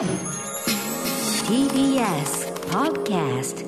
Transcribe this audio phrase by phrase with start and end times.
[0.00, 0.08] TBS
[2.70, 3.66] Podcast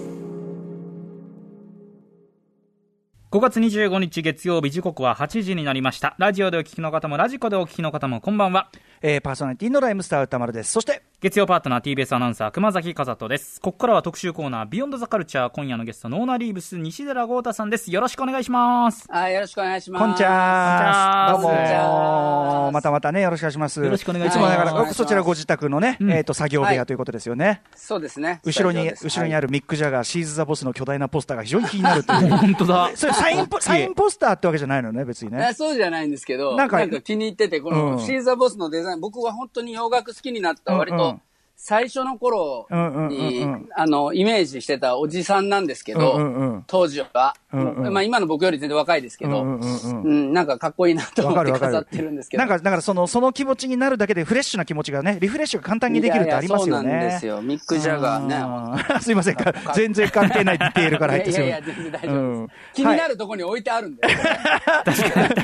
[3.31, 6.15] 5月25日月曜日時刻は8時になりました。
[6.19, 8.71] ラジオでお聞きの方もラジコでお聞きの方もこんばんは。
[9.05, 10.71] えーパーソナリティのライムスター歌丸です。
[10.71, 13.61] そして、月曜パートナー TBS アナウンサー熊崎和人です。
[13.61, 17.91] ここからは特集コーナービヨンドザカルチャー今夜のゲストノーナリーブス西寺豪太さんです。
[17.93, 19.07] よろしくお願いします。
[19.09, 20.03] あよろしくお願いします。
[20.03, 21.29] こんにちは。
[21.33, 23.83] どうもはまたまたね、よろしくお願いします。
[23.85, 27.63] よろしくお願いしますつもながら、はいお願いしますそちらご自宅のね、うんえっと、作業部はい屋ということですよね。
[27.77, 28.41] そうですね。
[28.45, 32.31] 後ろに、後ろにあるミック・ジャガー、シーズ・ザ・ボスの巨大なポスターが非常に気になるという。
[32.37, 32.91] 本当だ。
[32.97, 35.53] それサインポ、サインポスターってわけじゃないのね、別にね。
[35.55, 41.21] そうじゃないんですけど、ななんんか気に入ってて、この、うんシーザーボスのデザイン、僕は本当に洋楽好きになった割と
[41.57, 42.67] 最初の頃
[43.09, 52.41] にうん、あの、イメージしてたおじさんなんですけど、うんうんうん当時は、うんうんまあ今の僕より全然若いですけど、うんうんうんなんかかっこいいなと思って飾ってるんですけど。
[52.41, 56.89] なんか、だからその、その気持ちになるだけでフレッシュな気持ちがね、リフレッシュが簡単にできるってありますよね。
[56.89, 57.43] いやいやそうなんですよ。
[57.43, 59.01] ミック・ジャガーね。
[59.03, 59.53] すいませんか。
[59.75, 62.17] 全然関係ないディテールから入っていすいませんやいや、全然大丈夫です。
[62.17, 64.03] うん気になるところに置いてあるんで。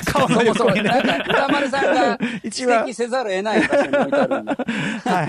[0.07, 0.89] 顔の横にね。
[0.89, 4.53] なんか、宇多丸さんが 指摘せざるを得ない場所に置いてあるんで。
[5.05, 5.29] はい。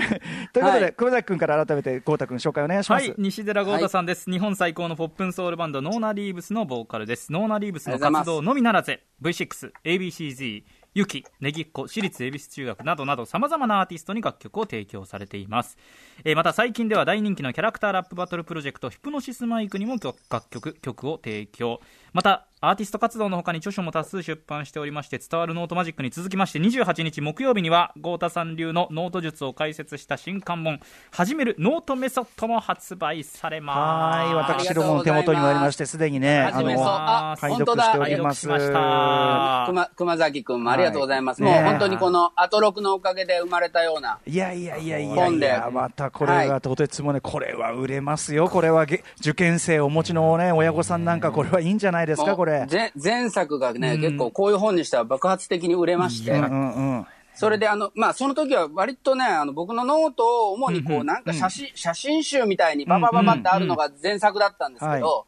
[0.70, 3.08] ことで、はい熊崎君から改めて、郷太君紹介お願いします。
[3.08, 7.32] はい、西寺郷太さんです、日本最高のポップンソウルバンドノーナリーブスのボーカルです。
[7.32, 15.78] ノーナリーブスの活動のみならず V6、ABCZ、YUKI、Negicco、私立恵比寿中学などなど様々なアーティストに楽曲を提供されています、
[16.24, 19.96] えーまた最近では大人気のキャラクターラップバトルプロジェクトヒプノシスマイクにも
[20.30, 21.80] 楽曲を提供。
[22.12, 30.78] またアーティスト活動の他に著書も多数出版しておりまして伝わるノートマジックに続きまして28日木曜日には郷太さん流のノート術を解説した新刊本
[31.10, 34.34] 「始めるノートメソッド」も発売されますはい。
[34.34, 38.46] 私どもの手元にもありまして、すでにね、はじめそうあ解本当だ読しております。
[38.46, 41.42] 解読しました熊熊崎くんもありがとうございます。
[41.42, 44.18] はいもう本当にこのアトロクのおかげで生まれたような。
[44.26, 48.50] いやいやいやいやまたこれがとてつもね、これは売れますよ。
[48.50, 52.49] これはげ受験生をお持ちのね、親御さんなんかこれはいいんじゃないですか、これ。
[52.70, 57.06] 前前作がね、結構こういう本にしては爆発的に売れまして、うんうんうん。
[57.34, 65.24] それであの、まあその時は割とね、あの僕のノートを主にこうなんか写真、写真集みたいにババババってあるのが前作だったんですけど、は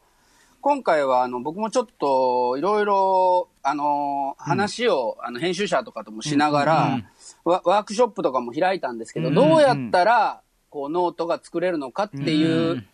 [0.61, 6.99] 今回はあの僕もちょっといろいろあの話を、あの編集者とかともしながら、
[7.43, 12.85] ワワークショップとかも開いたんですけど、どうやったらこうノートが作れるのかっていう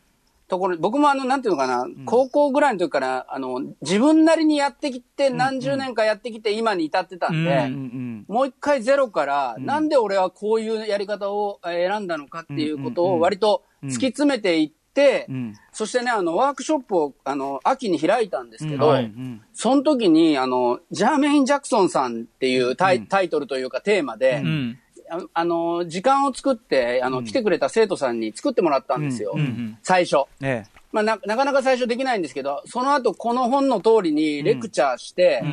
[0.50, 8.26] ところ、僕もあの、なんていうのかな、高校ぐらいの時から、あの、自分なりにやってきて、何十年かやってきて、今に至ってたんで、うんうんうん。
[8.28, 15.54] もう一回ゼロから、なんで俺はこういうやり方をえー選んだのかっていうことを割と突き詰めていって、うん。
[15.72, 18.92] そしてね、あの、ワークショップを、あの、秋に開いたんですけど、うん。
[18.94, 19.04] はい。
[19.04, 19.42] うん。
[19.54, 29.34] その時に、あの、ジャーメイン・ジャクソンさんっていうタイ,、タイトルというかテーマで、うんああの、時間を作って、あの、来てくれた生徒さんに作ってもらったんですよ。
[29.36, 29.40] うん。
[29.40, 30.26] うん最初。
[30.42, 35.44] えまあな、なかなか最初できないんですけど、その後この本の通りにレクチャーして、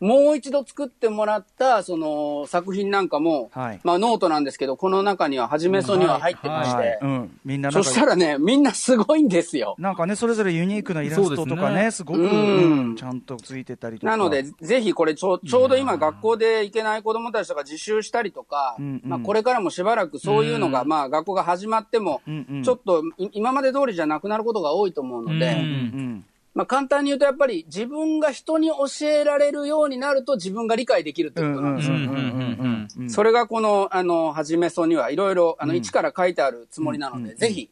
[0.00, 3.80] もう一度作ってもらった、その作品なんかも、はい。
[3.82, 6.98] まあノートなんですけど、この中には、はじめそには入ってえまして。
[7.44, 9.74] みんななんかそしたらね、みんなすごいんですよ。
[9.78, 12.30] なんかね、それぞれユニークなイラストとかね、すごく、うん。
[12.30, 14.10] うんちゃんとついてたりとか。
[14.10, 19.10] なので、ぜひこれちょう、ちょうど今学校で行けない子供たちとか自習したりとか、うんうん。
[19.10, 26.24] まあこれからもしばらくそういうのが、まあ学校が始まってもうんうん、ちょっとい今まで通りじゃなくなることが多いと思うので、うんうん。
[26.58, 31.94] まあ簡単に言うとやっぱり自分が人に教えられるようになると自分が理解できるってことなんですよ。
[31.94, 37.70] うんうんうんうんそれがこの、あの、はじめそにはいろいろ、あの、一から書いてあるつもりなので、ぜひ、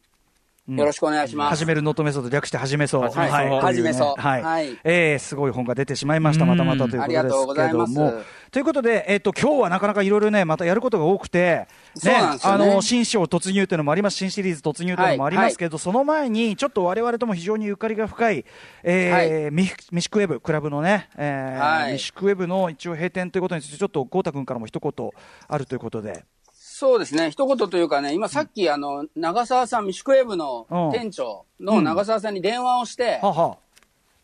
[0.69, 1.49] よろしくお願いします。
[1.49, 3.01] 始めるノートメソッド略して始めそう。
[3.01, 4.43] 始めそうはい始めそうはい。
[4.43, 6.45] はいえーすごい本が出てしまいました。
[6.45, 8.23] またまたということありがとうございますですけども。
[8.51, 12.71] ということで、えっ、と、今日はなかなかいろいろね、またやることが多くて、そうなんですよね。
[12.71, 18.45] あの、新章突入というのもあります、新シリーズ突入というのもありますけど、その前に、ちょっと我々とも非常にゆかりが深い、
[18.83, 21.93] えーミミシクウェブ、クラブのね、えーはい。
[21.93, 25.09] ミシクウェブの一応閉店ということについて、ちょっと豪太君からも一言
[25.47, 26.23] あるということで。
[26.53, 27.31] そうですね。
[27.31, 30.91] 一言というかね、今さっき、あの、長澤さん、ミシクウェブのうん。
[30.91, 33.57] 店長の長澤さんに電話をして、はは。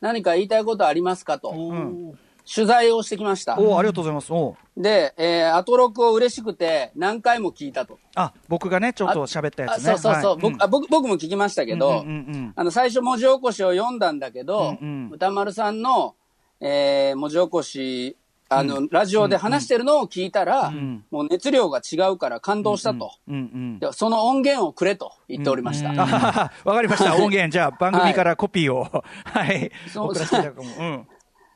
[0.02, 2.14] 何か言いたいことありますかと、ん
[2.51, 3.60] 取材をしてきました。
[3.60, 4.31] おーありがとうございます。
[4.34, 8.00] おーで、えー、アトロクを嬉しくて何回も聞いたと。
[8.16, 9.98] あ、僕がね、ちょっと喋ったやあつね。
[9.98, 10.88] そうそうそう、はい僕あ僕。
[10.90, 16.16] 僕も聞きましたけど、うんうんうんあの、最初文字起こしを読んだんだけど、うんうん歌丸さんの、
[16.60, 18.18] えー、文字起こし、
[18.50, 23.12] あの、ラジオで話してるのを聞いたら、んもう熱量が違うから感動したと。
[23.28, 23.80] うんうん。
[23.80, 25.92] でその音源をくれと言っておりました。
[25.92, 27.16] あははわかりました。
[27.18, 28.88] 音源、じゃあ番組からコピーを、
[29.25, 30.69] はい、そう送らせていただくかも。
[30.78, 31.07] うん。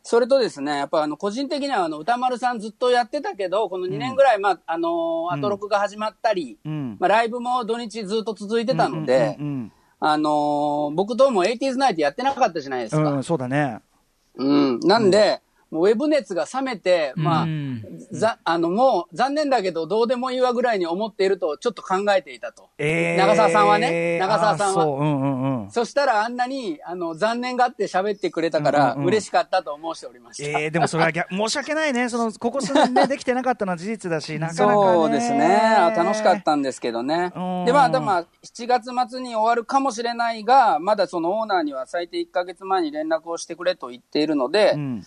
[0.10, 9.38] それとですね、やっぱあの、個人的にはあの、歌丸さんずっとやってたけど、この2年ぐらい、まあ、あのー、アトロクが始まったり、うんまあ、ライブも土日ずっと続いてたので、
[10.00, 13.02] あのー僕とも 80s ナイトやってなかったじゃないですか。
[13.02, 13.82] うんうん、そうだね。
[14.38, 14.80] うん。
[14.80, 15.42] なんで、
[15.72, 17.84] ウェブ熱が冷めて、まあ、うん。
[18.12, 22.70] ざ、あの、もう残念だけど、どうでもいいわぐらいに思っていると、ちょっと考えていたと。
[22.78, 23.18] えー。
[23.18, 24.18] 長澤さんはね。
[24.20, 24.82] 長澤さんは。
[24.82, 25.72] あそう、うんうんうん。
[25.72, 29.08] そしたらあんなに、あの、残念があって喋ってくれたから、うんうんうん。
[29.08, 30.60] 嬉しかったと思しておりました。
[30.60, 35.46] えー、でもそれは逆 申し訳ないね、そのここ数年ね、できてなかったのは事実だし、 なかなか、ね、そうですね。
[35.46, 37.34] あ楽しかったんですけどね。
[37.36, 37.66] うん。
[37.66, 45.04] で、まあ、でもまあ、7月末に終わるかもしれないが、まだそのオーナーには最低1ヶ月前に連絡をしてくれと言っているので、うん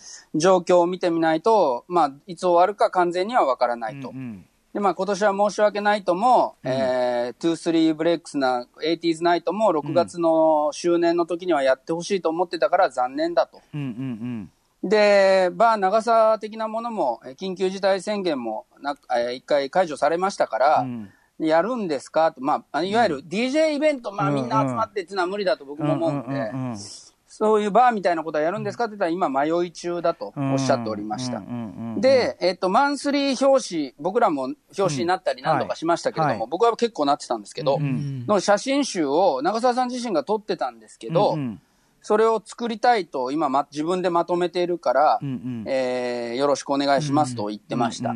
[0.51, 4.09] 状況を見てみないと、まあ、いつ終わるか完全にはわからないと。
[4.09, 13.59] うんで、まあ、今年は申し訳ないとも、えー、トゥースリーブレックスな 80s ナイトも6月の周年の時にはやってほしいと思ってたから残念だと。
[13.73, 14.51] うんうん
[14.89, 21.09] で、バー長さ的なものも、えー緊急事態宣言もな、えー一回解除されましたから、うん。
[21.39, 22.31] やるんですか？
[22.31, 26.77] と、まあ、いわゆる DJ イベント、まあうんみんな集まってっていうのは無理だと僕も思うんで、うんうんうん
[27.33, 31.41] そういうバーみたいなことはやるんですかって言ったら今迷い中だとおっしゃっておりました。
[31.97, 34.43] で、えっと、マンスリー表紙、僕らも
[34.77, 41.37] 表紙になったり何度かしましたけれども、僕は結構なってたんですけど、んの写真集を長澤さん自身が撮ってたんですけど、
[42.01, 45.19] それを作りたいと今、ま、自分でまとめているから、
[45.67, 48.13] えーよろしくお願いしますと言ってました。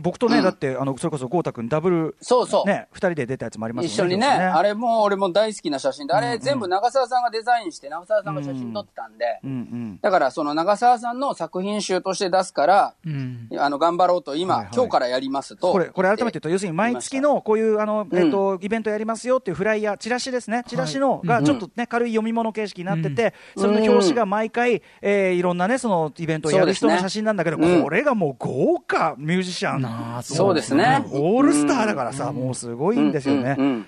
[0.00, 0.44] 僕とね、うん。
[0.44, 2.68] だって、あの、それこそ豪太君ダブル、そうそう。
[2.68, 9.98] ね、二人で出たやつもあります一緒にね、あれも俺も大好きな写真で、あれ全部長澤さんがデザインして、長澤さんが写真撮ってたんで、うんうん。
[10.00, 13.48] だからその長澤さんの作品集として出すから、うん。
[13.58, 14.74] あの、頑張ろうと今、はいはい。
[14.74, 15.72] 今日からやりますと。
[15.72, 18.18] これ、これ改めて言うと、要するに毎月のこういう、あの、うん。
[18.18, 20.62] えっと、イベントやりますよっていうフライヤー、チラシですね。
[20.66, 29.79] チラシの、が、ちょっとね、軽い読み物形式になってて、それの表紙が毎回、えーいろんなね、そのイベントをやる人の写真なんだけど、ねこれがもう豪華ミュージシャン。
[29.80, 33.86] なあそうですねオールスターだからさ、もうすごいんですよね。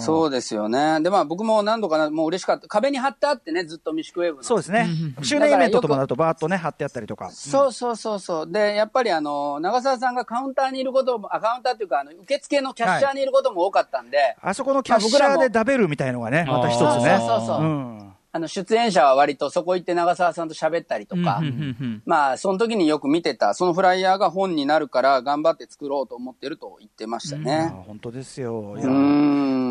[0.00, 1.00] そうですよね。
[1.00, 2.68] で、まあ僕も何度かな、もう嬉しかった。
[2.68, 4.42] 壁に貼ってあってね、ずっとミシクウェーブの。
[4.42, 4.88] そうですね。
[5.22, 7.30] 周年イベントともなると、バーっとね、貼ってあったりとか。
[7.30, 8.50] そうそうそうそう。
[8.50, 17.16] で、やっぱりあの、長澤さんがカウンターにいることも、あ、カウンターっていうか、あの、受付のキャッシャーにいることも多かったんで、あそこのキャッシャーでダベルみたいのがね、また一つね。
[17.18, 21.42] そうそうそううんあの、出演者は割とそこ行って長澤さんと喋ったりとか、
[22.04, 27.72] まあ、その時によく見てた、そのフライヤーが本になるから頑張って作ろうと思ってると言ってましたあね。
[27.86, 28.76] 本当ですよ。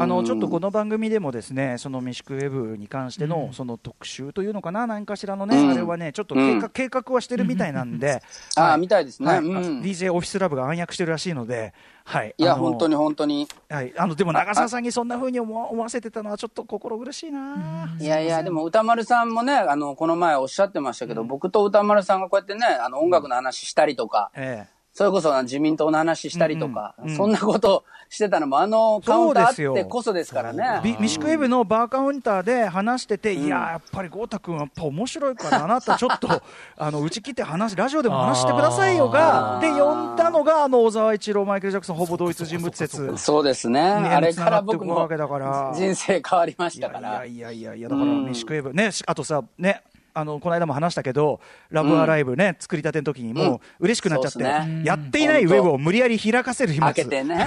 [0.02, 5.72] あのちょっとこの番組でもですね、そのミシクウェブに関してのその特集というのかな、何かしらのね、うん。
[5.72, 8.22] あれはね、ちょっと計画,、計画はしてるみたいなんで、
[8.56, 8.80] ああ、はい。
[8.80, 9.28] みたいですね。
[9.28, 9.40] はい。
[9.40, 9.82] うん。
[9.82, 11.74] DJ オフィスラブが暗躍してるらしいので、
[12.10, 13.48] はい、いや、本当に本当に。
[13.70, 17.96] はい、あのでも長澤さんにそんな風に思わ思わせてたのは、ちょっと心苦しいな。
[18.00, 24.80] いやいや、でも歌丸さんもね、あの、この前おっしゃってましたけど、僕と歌丸さんがこうやってね、あの、音楽の話したりとか、ええ。
[24.92, 27.10] それこそ自民党の話したりとか、うん。
[27.10, 27.16] うん。
[27.16, 30.82] そんなことしてたのも、あのカウンターあってこそですからね。
[30.84, 36.42] ビミシクウェブのバーカウンターで話してて、いやーやっぱり豪太君はやっぱ面白いから、あなたちょっと、
[36.78, 43.16] あの、打ち切って話、ラジオでも話してくださいよが、で、呼んだのが、あの、小沢一郎、マイケル・ジャクソン、ほぼ同一人物説。
[43.18, 43.80] そうですね。
[43.80, 47.26] あれから僕も人生変わりましいやたから。
[47.26, 49.84] いやいやいや、だから、ミシクウェブ、ね、しあとさ、ね、
[50.14, 51.40] あの、この間も話したけど、
[51.70, 56.86] ラブアライブね、作りたての時にもう嬉しくなっちゃって、やっていないウェブを無理やり開かせる秘密。
[56.86, 57.38] 開けてね。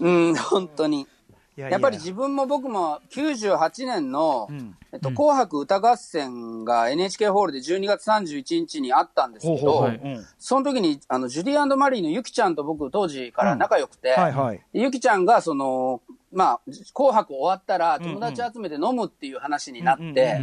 [0.00, 1.06] え うん、本当に。
[1.54, 4.76] いやっぱり自分も僕も98年の、ん。
[4.92, 9.90] えっと、紅白歌合戦が NHK ホールで12月31日にあったんですけど、
[10.38, 14.14] その時に、あの、ジュディマリーのゆきちゃんと僕当時から仲良くて、
[14.74, 16.60] ゆきちゃんが、その、まあ、
[16.94, 20.40] 紅白終わったら友達集めて飲むっていう話になって、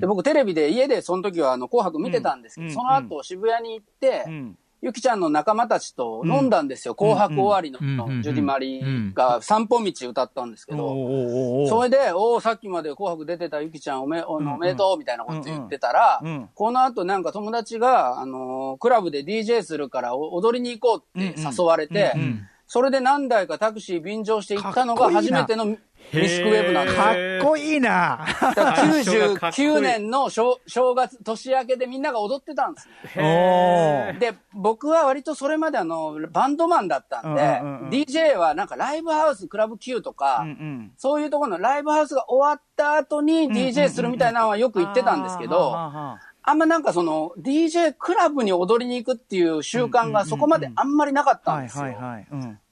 [0.00, 4.58] で、僕テレビで家でその時はあの紅白見てたんですけど、うんその後渋谷に行って、うん。
[4.80, 6.94] ゆきちゃんの仲間たちと飲んだんですよ。
[6.94, 16.22] 紅白終わりの、うんジュディマリーが散歩道歌ったんですけど、それで、おお、さっきまで紅白出てたゆきちゃんおめ、おめでとうみたいなこと言ってたら、
[16.54, 25.76] この後なんか友達が、あのークラブで DJ するからお踊りに行こうって誘われて、うんうんそれで何台かタクシー便乗して行ったのが初めてのミ
[26.12, 27.02] シクウェブなんですよ。
[27.02, 27.16] かっ
[27.50, 28.26] こいいな。
[28.40, 32.88] だからかっこいい99年の正正月、年明けでみんなが踊ってたんです。
[33.16, 51.84] で、僕は割とそれまであの、バンドマンだったんで、うんうんうん DJ はなんかライブハウス、クラブ Q とか、うんうんそういうところのライブハウスが終わった後に DJ するみたいなのはよく言ってたんですけど、あーはーはーはあんまなんかその DJ クラブに踊りに行くっていう習慣がそこまであんまりなかったんですよ。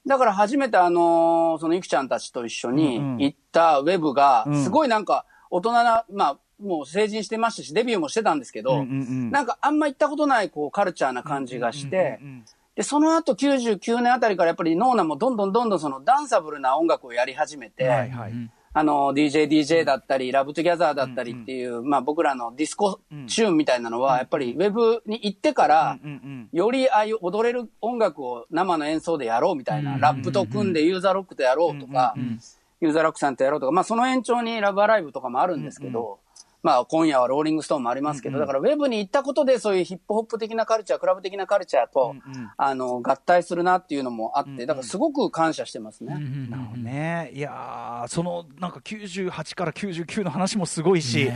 [0.07, 4.63] だから初めてあのーそのゆきちゃんたちと一緒に行ったウェブが、うん。
[4.63, 12.19] すごいなんか大人な、まあ、もう成人してましたし、デビューもしてたんですけど、なんかあんま行ったことない、こう、カルチャーな感じがして、
[12.75, 18.33] で、その後99年あたりからやっぱりノーナもどんどんどんどんそのダンサブルな音楽をやり始めて、はいはい。
[18.77, 25.97] あの、DJ、DJ だったり、ラブトゥギャザーだったりっていう、まあ僕らのディスコチューンみたいなのは、やっぱりウェブに行ってから、
[26.53, 32.13] よりああいう踊れる音楽を生の演奏でやろうみたいな、ラップと組んでユーザーロックとやろうとか、
[32.79, 36.19] ユーザーロックさんとやろうとか、まあその延長にラブアライブとかもあるんですけど、
[36.63, 42.15] まあ今夜はローリングストーンもありますけど、だからウェブに行ったことでそういうヒップホップ的なカルチャー、クラブ的なカルチャーと、
[42.57, 46.13] あの、合体するなっていうのもあって、だからすごく感謝してますね。
[46.49, 51.31] なるほどね、いやーそのなんか98から99の話もすごいし、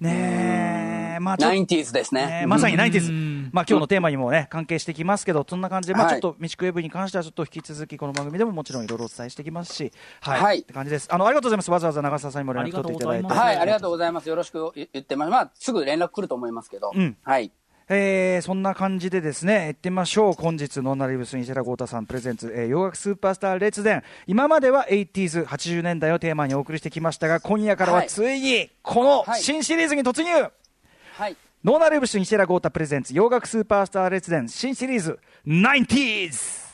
[0.00, 1.14] ね。
[1.16, 2.26] え、まあちょっと 90s ですね。
[2.26, 3.12] ねまさにナインティーズ。
[3.12, 11.08] うん、まあ今日のテーマにもね、関係してきますけど、そんな感じで、まあはいちょっと、ミチクウェブに関しては、ちょっと引き続き、この番組でももちろんいろいろお伝えしてきますし、はい、はいって感じです。
[11.10, 11.70] あの、ありがとうございます。
[11.70, 13.26] わざわざ長澤さんにも連絡取っていただいて。
[13.26, 14.28] はい、ありがとうございます。
[14.28, 15.30] よろしく言ってます。
[15.30, 16.92] まあ、すぐ連絡来ると思いますけど。
[16.94, 17.52] うんはい。
[17.90, 20.32] えーそんな感じでですね、行ってみましょう。
[20.34, 24.02] 本日、ノーナリブス西田豪太さんプレゼンツ、えー洋楽スーパースター列伝。
[24.26, 30.50] 今までは 80s、80年代をテーマにお送りしてきましたが、今夜からははいついに、このはい新シリーズに突入、
[31.14, 31.36] はい。
[31.64, 36.67] ノーナルブシュ西田豪太プレゼンツ洋楽スーパースター列伝新シリーズ 90s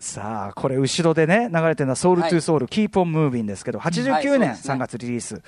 [0.00, 4.74] さあこれ後ろでね流れてるのはソウルトゥーソウル、キープオンムービンですけどはい89年そうですね。
[4.74, 5.42] 3月リリース、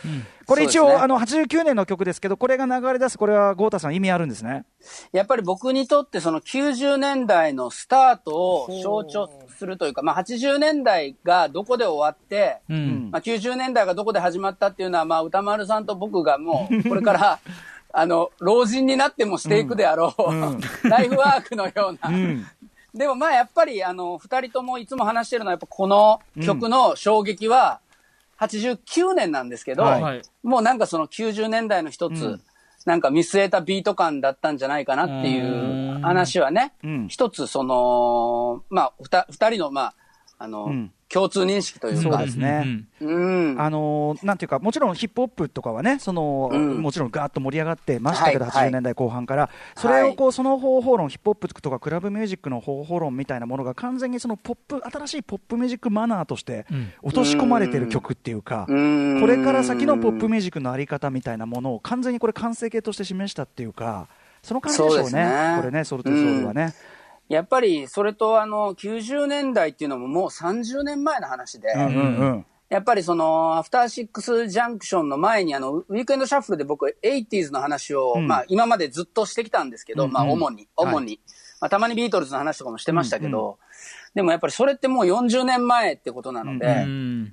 [0.47, 4.65] これ一応、あの89年の曲ですけどこれが流れ出すこれは豪太さん意味あるんですね。
[5.13, 13.11] やっぱり僕にとってその90年代のスタートを象徴するというか、まあ80年代がどこで終わって、うん。
[13.13, 17.39] まあ90年代がどこで始まったっていうのは、まあ歌丸さんと僕がもう、 これから、
[17.93, 20.29] あの、老人になってもしていくであろう、
[20.89, 22.11] ライフワークのような。
[22.95, 27.81] んでもまあやっぱり、あの、二人ともいつも話してるのは、やっぱこの曲の衝撃は、
[28.39, 30.03] 89年なんですけど、はい。
[30.03, 30.23] はい。
[30.43, 32.43] もうなんかその90年代の一つ、うん。
[32.87, 39.95] なんか見据えたビート感だったんじゃないかなっていう話はねうん、一つその、まあ、ふた二人の、まあ、
[40.39, 42.03] あの、うん共通認識というか。
[42.03, 42.87] そうで、すね。
[43.01, 43.51] うん。
[43.53, 43.61] うん。
[43.61, 46.81] あのーなんていうか、もちろんヒップホップとかはね、そのうん。
[46.81, 48.69] もちろんガーッと盛り上がってましたけど、はいはい。
[48.69, 56.93] 80年代後半から、それをこうその方法論、ヒップホップとかクラブミュージックの方法論みたいなものが完全にそのポップ新しいポップミュージックマナーとしてうん。
[57.03, 59.21] 落とし込まれてる曲っていうか、うん。
[59.21, 64.09] これから先のポップミュージックのあり方みたいなものを完全にこれ完成形として示したっていうか、
[64.43, 65.57] その感じでしょうそうね、ね。
[65.59, 66.73] これね、ソルトゥソウルはね。
[67.31, 71.69] やっぱり、それとあの、90年代っていうのももう30年前の話で、
[72.69, 78.27] やっぱりその、アフターシックスジャンクションの前に、あの、ウィークエンドシャッフルで僕、80s の話を、うん。
[78.27, 80.95] まあ、今までずっとしてきたんですけど、うんまあ、主に、はい。
[80.95, 81.21] 主に。
[81.61, 83.59] まあ、たまにビートルズの話とかもしてましたけど、
[84.15, 86.85] でもやっぱりそれってもう40年前ってことなので、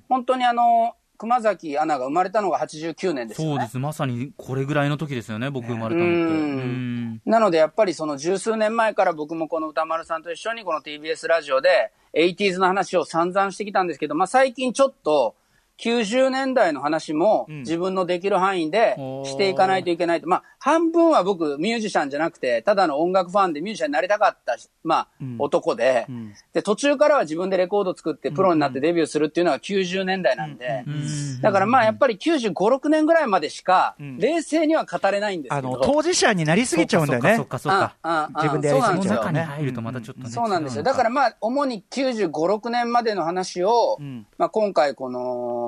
[0.10, 3.54] 本当にあの、熊崎アナが生まれたのが89年ですよね。
[3.56, 3.80] そうです。
[3.80, 7.30] まさにこれぐらいの時ですよね、僕生まれたのって。
[7.30, 15.36] なのでやっぱりその十数年前から僕もこの歌丸さんと一緒にこの TBS ラジオで 80s の話を散々してきたんですけど、まあ最近ちょっと
[15.80, 20.28] 90年代の話もうん自分のできる範囲でしていかないといけないと。
[20.28, 35.68] まあ半分は僕ミュージシャンじゃなくて、ただの音楽ファンでミュージシャンになりたかったし、まあうん男で、んで途中からは自分でレコード作ってプロになってデビューするっていうのが90年代なんで、うんだからまあやっぱり95、6年ぐらいまでしかん冷静には語れないんですけど。
[35.70, 37.48] あの当事者になりすぎちゃうんだよねそっ。
[37.48, 37.96] かそっかそっか。
[38.02, 39.42] あああ自分でやりすぎちゃうその中にとね。
[39.44, 40.30] 入るとまたちょっとね。
[40.30, 40.84] そうなんですよ。
[40.84, 45.67] だからまあ、主に95、6年までの話を、んまあ今回この、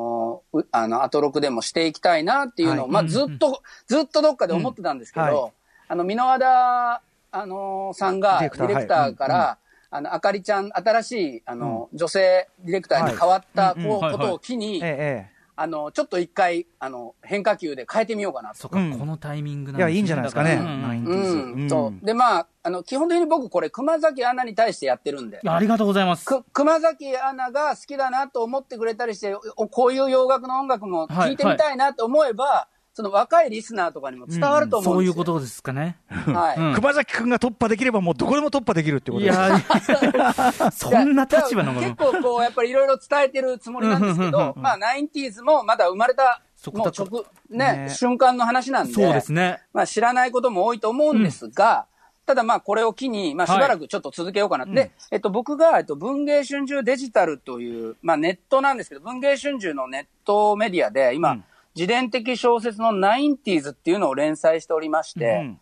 [0.54, 2.92] うあの、アトロクでもしていきたいなっていうのを、はい。
[2.92, 5.34] まあずっと、ずっとどっかで思ってたんですけど、うん。
[5.42, 5.52] はい
[5.92, 7.02] あの、箕輪田、
[7.32, 9.34] あのさんが、デディレクターィレクターかはい。
[9.34, 9.58] ら、
[9.90, 13.96] あの、あかりちゃん、新しい、あの、女性ディレクターに変わったこうはいうん。
[13.96, 14.12] うんはいはい。
[14.14, 18.60] ことを機に、ええええあの、ちょっと一回、あの、変化球で変えてみようかなと。
[18.60, 18.98] そっか、うん。
[18.98, 20.54] このタイミングなんいやいいんじゃないですかね。
[20.54, 20.66] うん。
[20.66, 21.70] うん90うん、うん。
[21.70, 22.06] そう。
[22.06, 25.42] で、まあ、あの、基本的に僕これ、熊崎アナに対してやってるんで。
[25.46, 26.24] ありがとうございます。
[26.24, 32.70] く熊崎アナが好きだなと思ってくれたりして、おこういう洋楽の音楽も聴いてみたいなと思えば、
[33.00, 35.12] その若いリスナーとかにも伝わると思そううんですよ。
[35.14, 35.96] いうことですかね。
[36.10, 36.60] はい。
[36.60, 39.38] うん熊崎君が突破できればもうどこでも突破できるってこといです。
[39.40, 39.62] や、
[40.76, 41.96] そんな立場のもの結。
[41.96, 46.42] 構こう、やっぱりいろいろ伝えてるつもりなんですけうんうんうんう、んどまあ、ナインティーズもまだ生まれた、
[46.74, 49.62] もう直、ねね、瞬間の話なんで、そうですね。
[49.72, 51.86] まあ知らないことも多いと思うんですが、
[52.26, 54.66] ただまあこれを機に、まあしばらくちょっと続けようかな。
[54.66, 61.44] で、えっと僕が、えっと文芸春秋デジタルという、まあネットなんですけど、文芸春秋のネットメディアで今、うん
[61.80, 65.60] 自伝的小説のナインティーズっていうのを連載しておりまして、うん。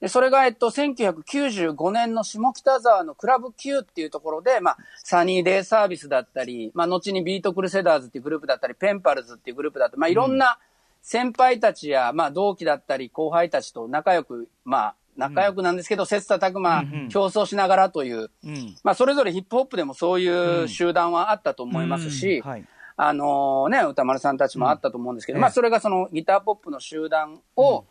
[0.00, 10.58] で、それが、えっと、1995年の下北沢のクラブ Q っていうところで、まあ、サニーデイサービスだったり、まあ、後にビートクルセダーズっていうグループだったり、ペンパルズっていうグループだったり、まあ、いろんな
[11.02, 18.76] 先輩たちや、まあ、同期だったり、後輩たちと仲良く、まあ、仲良くなんですけど、切磋琢磨、競争しながらという、うん。
[18.84, 22.66] まあ、それぞれヒップホップでもそういう集団はあったと思いますし、はい。
[22.96, 25.40] あのね、宇多丸さんたちもあったと思うんですけど、うん。
[25.40, 27.84] ええまあそれがそのギターポップの集団を、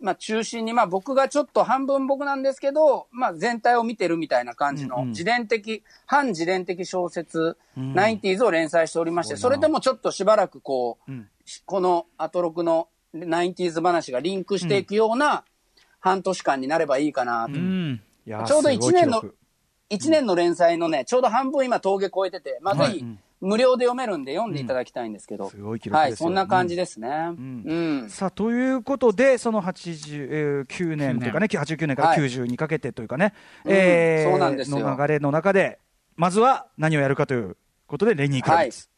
[0.00, 4.98] まあ中心に、まあ僕がちょっと半分僕なんですけど、まあ全体を見てるみたいな感じうんうん。
[4.98, 7.94] の自伝的、半自伝的小説、うん。
[7.94, 11.28] ナインティーズを連載しておりまして、それでもちょっとしばらくこう、うん。
[11.64, 15.44] このアトロクのナインティーズ話がリンクしていくような
[16.00, 17.54] 半年間になればいいかなと。
[18.46, 19.36] ちょうどすごい一年の記録
[19.90, 23.04] 1年の連載のね、ちょうど半分今峠超えてて、まあぜひ
[23.40, 25.50] 無料で読めるんで読んでいただきたいんですけど、ん。
[25.50, 26.10] すごい記録ですよ。
[26.10, 27.08] はい、そんな感じですね。
[27.08, 27.62] ん。
[27.64, 28.10] うん。
[28.10, 31.96] さあということで、その89年というかね、89年。
[31.96, 32.18] からはい。
[32.18, 34.78] 90にかけてというかね、うんえーそうなんですよ。
[34.80, 35.78] の流れの中で、
[36.16, 37.56] まずは何をやるかという
[37.86, 38.88] ことで、レニー・クラビッツ。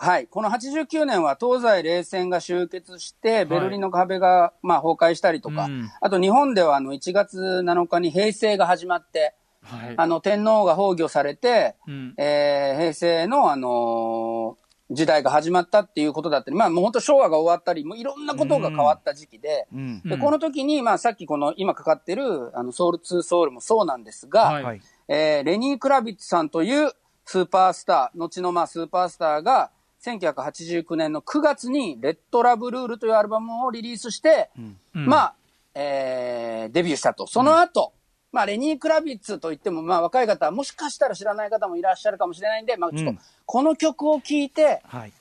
[0.00, 0.26] はい。
[0.28, 5.90] この89年は東西冷戦が終結して、ベルリンの壁が、まあ、崩壊したりとか、うん。
[6.00, 9.94] あと日本ではあの1月7日に平成が始まって、はい。
[9.96, 12.14] あの天皇が崩御されて、うん。
[12.16, 20.00] えー平成の、あのー時代が始まったっていうことだったり、まあもう本当昭和が終わったり、もういろんなことが変わった時期で、うん。
[20.02, 20.18] で、うん。
[20.18, 24.62] この時に、まあさっきこの今かかってる、あの、ソウル2ソウルもそうなんですが、はい。
[24.62, 24.80] はい。
[25.08, 26.90] えーレニー・クラビッツさんという
[27.26, 29.70] スーパースター、後のまあスーパースターが、
[30.02, 34.48] 1989年の9月に、レッド・ラブ・ルールというアルバムをリリースして、
[34.94, 35.06] うん。
[35.06, 35.34] まあ、
[35.74, 37.26] えーデビューしたと。
[37.26, 37.92] その後、
[38.32, 45.12] まあ、レニー・クラビッツといっても、まあ、若い方はもしかしたら知らない方もいらっしゃるかもしれないんで、まあ、ちょっとうん、この曲を聴いて、はい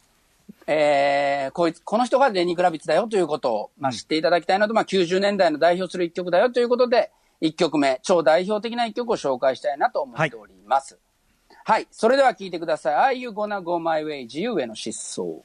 [0.67, 10.97] えーこいつ、この人がレニー・クラビッツだよということを、まあ、知っていただきたいなと、まあ、90年代の代表する一曲だよということで、一曲目、超代表的な一曲を紹介したいなと思っております。
[11.63, 11.87] はい。
[11.91, 13.15] それでは聴いてください。
[13.15, 14.23] Are You Gonna Go My Way?
[14.23, 15.41] 自由への失踪。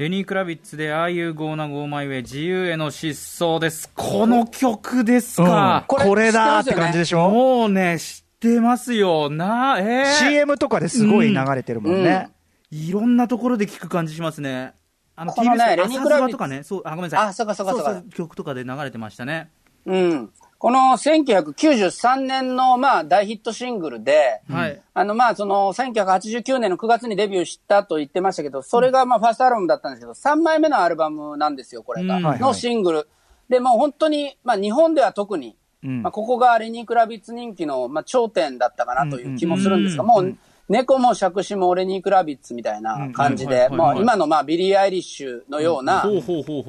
[0.00, 3.90] レニー・クラビッツで、ああいうゴーナ・ゴー・マイ・ウェイ、自由への失踪です。
[3.94, 5.84] この曲ですか。
[5.88, 9.28] これこれだーって感じでしょ、もうね、知ってますよ。
[9.28, 12.30] な、えー、CM とかですごい流れてるもんね。
[12.70, 14.72] いろんなところで聞く感じしますね。
[15.16, 17.26] あの、このね TBS レニークラビッツ朝ドラとかね、そう、あ、ごめんなさい。
[17.26, 19.50] あそうかそうかそうか曲とかで流れてましたね。
[19.84, 20.30] うん。
[20.60, 24.82] この1993年の、まあ、大ヒットシングルで、はい。
[24.92, 32.20] あの、まあ、その、1989年の9月にデビューしたと言ってましたけど、それが、まあ、ファーストアルバムだったんですけど、3枚目のアルバムなんですよ、これが。
[32.20, 33.08] のシングル。
[33.48, 36.02] で、もう本当に、まあ、日本では特に、うん。
[36.02, 40.08] まあ、ここがレニー・クラビッツ人気の、まあ、頂点だったかなという気もするんですが、うん。
[40.08, 40.36] もう、
[40.68, 46.04] 猫も杓子もレニー・クラビッツみたいな感じで、もう今の、まあ、ビリー・アイリッシュのような。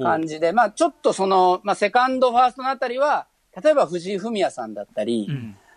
[0.02, 3.26] 感じで、まあ、ちょっとその、まあ、セカンド、ファーストのあたりは、
[3.60, 5.28] 例えば藤井フミヤさんだったり、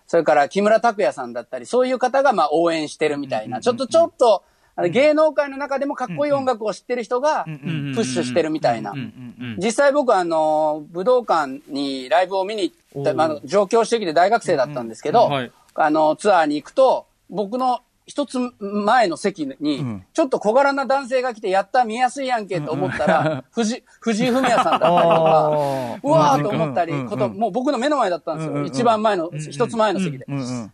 [0.08, 4.44] それから木村拓哉さんだったり、そういう方がまあ応援してるみたいな、ちょっとちょっと、
[4.78, 8.92] あの芸能界の中でもかっこいい音楽を知ってる人がプッシュしてるみたいな。
[8.92, 8.98] うん。
[8.98, 15.30] うんうん実際僕はあの、武道館にライブを見に行った、まあ、上京してきて大学生だったんですけど、
[15.76, 27.10] あの、ツアーに行くと、僕の一つ前の席に、ちょっと小柄な男性が来て、やった、見やすいやんけと思ったら、 藤藤井フミヤさんだったりとか、あうわーと思ったり、うん。
[27.10, 28.64] こと、もう僕の目の前だったんですよ。
[28.64, 30.26] 一番前の、一つ前の席で。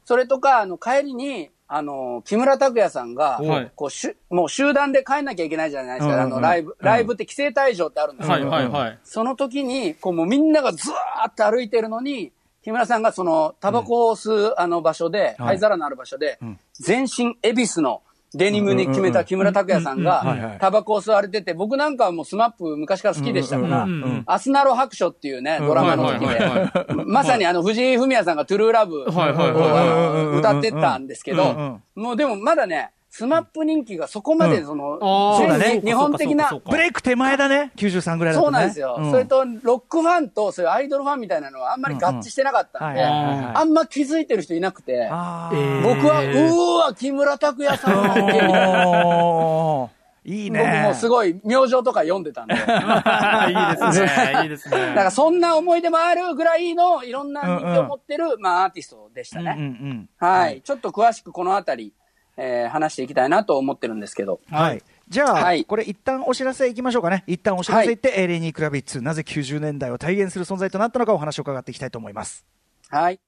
[0.04, 6.22] それとか、あの、帰りに、あの、木村拓哉さんがはい、こう、しゅ、もう集団で帰んなきゃいけないじゃないですか。
[6.22, 8.50] あの、ライブ、ライブって規制退場ってあるんですはいよ。
[8.50, 9.00] はいはい。
[9.06, 16.40] その時に、こう、もうみんながずーっと歩いてるのに、木村さんがその、タバコを吸うあの場所で、灰皿のある場所で、
[16.82, 18.02] 全身エビスの
[18.34, 23.88] デニムに決めた木村拓哉さんが、タバコを吸われてて、僕なんかはもうスマップ昔から好きでしたから
[24.26, 34.98] あすなろ白書っていうね、ドラマの時で、まさにあの、藤井フミヤさんがトゥルーラブをはいはいはいあの歌ってたんですけどうん、もうでもまだね、スマップ人気がそこまでその、
[35.38, 38.46] そうだね全日本的なそうかそうかブレイク手前だね、93ぐらいだとね。
[38.46, 38.98] そうなんですよ。
[39.02, 49.90] んそれと、ロックファンと、そういうアイドルファンみたいなのはあんまり合致してなかったんで、あんま気づいてる人いなくて、あえー僕は、うーわ、木村拓哉さんだっけみたいな。
[50.24, 50.60] いいね。
[50.60, 52.56] 僕もうすごい、明星とか読んでたんで。
[52.56, 52.62] だ
[53.04, 53.56] かいい
[53.94, 54.40] ですね。
[54.44, 54.94] いいですね。
[54.96, 59.60] らそんな思い出もあるぐらいの、いろんな人気を持ってる、まあ、アーティストでしたうんうんうね。
[59.60, 60.10] ん。
[60.18, 60.62] はい。
[60.62, 61.94] ちょっと詳しくこのあたり、
[62.38, 64.40] えー話していきたいなと思ってるんですけど。
[64.50, 64.84] はい。
[65.10, 67.24] じゃあ、はいこれ一旦お知らせいきましょうかね。
[67.28, 72.46] 一旦お知らせいって、えレニー・クラビッツ、なぜ90年代を体現する存在となったのかお話を伺っていきたいと思います。
[72.90, 73.20] はい。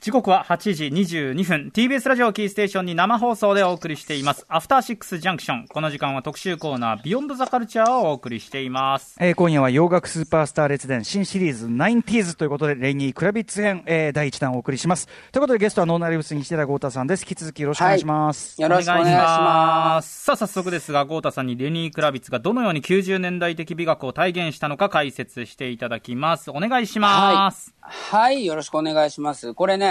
[0.00, 1.70] 時刻は8時22分。
[1.74, 4.46] TBS ラジオキーステーションに生放送でお送りしています。
[4.48, 9.14] アフターシックスジャンクションこの時間は特集コーナービヨンドザカルチャーをお送りしています。
[9.20, 15.06] えー今夜は洋楽スーパースター列伝新シリーズ 90s ということでレイニー・クラビッツ編、えー第1弾をお送りします。
[15.32, 17.24] ということでゲストはノーナリブス西寺豪太さんです。
[17.28, 20.24] 引き続きよろしくお願いします、よろしくお願いします。
[20.24, 29.52] さあ早速ですが豪太さんにレニー・クラビッツがどのように90年代的美学を体現したのか解説していただきますお願いします、はい、よろしくお願いします。
[29.52, 29.89] これね、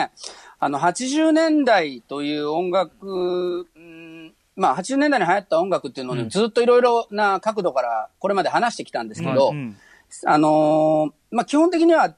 [0.60, 9.78] あの、80年代という音楽、うんまあ、80年代に流行った音楽っていうのをね、ずっといろいろな角度からこれまで話してきたんですけど、うん
[10.26, 12.16] あのーまあ、基本的には、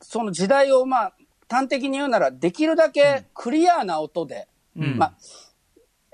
[0.00, 1.12] その時代を、まあ、
[1.48, 4.98] 端的に言うなら、できるだけクリアな音で、うん。
[4.98, 5.14] まあ、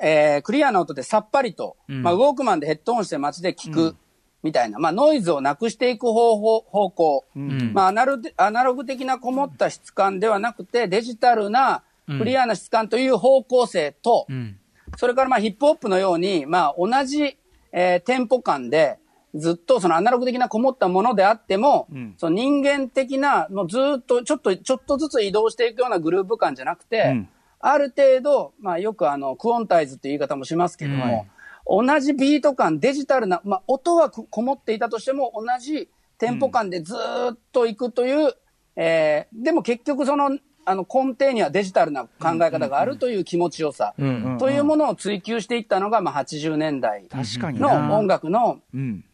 [0.03, 2.03] えークリアな音でさっぱりと、うん。
[2.03, 3.97] まあ、ウォークマンでヘッドホンして街で聞く、
[4.43, 7.25] みたいな、まあ、ノイズをなくしていく方法、方向。
[7.39, 7.73] ん。
[7.75, 14.59] まあ、アナログアナログ的なこもった質感ではなくて、デジタルなクリアな質感という方向性と、うん。
[14.97, 17.37] それからまあヒップホップのように、まあ同じ、
[17.73, 18.99] えーテンポ感で、
[19.35, 22.15] ずっとそのアナログ的なこもったものであっても、ん。
[22.17, 27.29] その人間的な、もうずっとちょっと、ちょっとずつ移動していくようなグループ感じゃなくて、うん。
[27.61, 31.27] ある程度、まあよくあの、クオンタイズっていう言い方もしますけども、
[31.71, 38.35] 同じビート感、デジタルな、まあ音はここもっていたとしても、同じテンポ感でずーっといくという、
[38.75, 49.05] えーでも結局その、あの根底にはデジタルな考え方があるという気持ちよさ、うんというものを追求していったのが、まあ、80年代確かになの音楽のうん。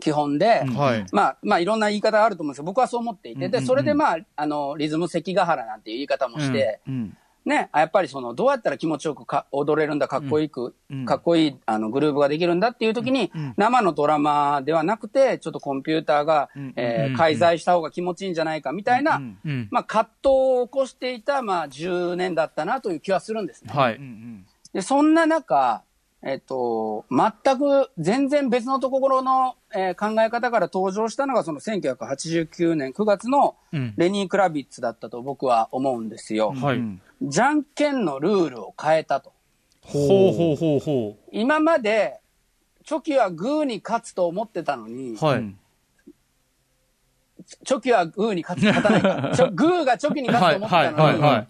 [0.00, 1.06] 基本で、はい。
[1.12, 11.04] まあ、まあ、いろんな言い方があると思うんですけど、僕はそう思っていて、で、それでまあ、あの、リズム関ヶ原なんていう言い方もして、うんね、あやっぱりその、どうやったら気持ちよくか踊れるんだ、かっこいいく、うん。
[11.04, 16.58] かっこいい、あの、グルーブができるんだっていう時に、生のドラマではなくて、ちょっとコンピューターが、ん。
[16.58, 16.72] うん。
[16.76, 19.38] えー介在した方が気持ちいいんじゃないか、みたいな、うん。
[19.44, 19.68] うん。
[19.70, 20.28] まあ、葛藤
[20.60, 23.72] を起こしていた、まあ、10年だったなという気はするんですね。
[23.74, 25.82] はい、うんで、そんな中、
[26.24, 33.94] えっと、全く全然別のところの、えー考え方から登場したのが、その1989年9月のうん。
[33.96, 36.52] レニー・クラビッツだったと僕は思うんですよ。
[36.52, 39.32] はい、うんじゃんけんのルールを変えたと。
[39.80, 42.20] ほうほうほうほ今まで、
[42.84, 45.58] チョキはグーに勝つと思ってたのに、うはい、うん
[47.64, 49.32] チョキはグーに勝つ、勝たないか。
[49.36, 51.48] チョグーがチョキに勝つと思ってはいたのに、はいはい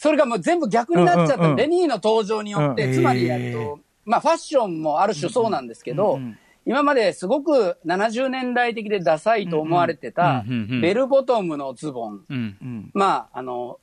[0.00, 1.56] それがもう全部逆になっちゃった、うんうんうん。
[1.56, 2.94] レニーの登場によって、うん。
[2.94, 10.44] つまり、えっと、まあファッションもある種そうなんですけど、うんうん今まですごく70年代的でダサいと思われてた
[10.82, 12.90] ベルボトムのズボン。
[12.92, 13.80] まあ、あの、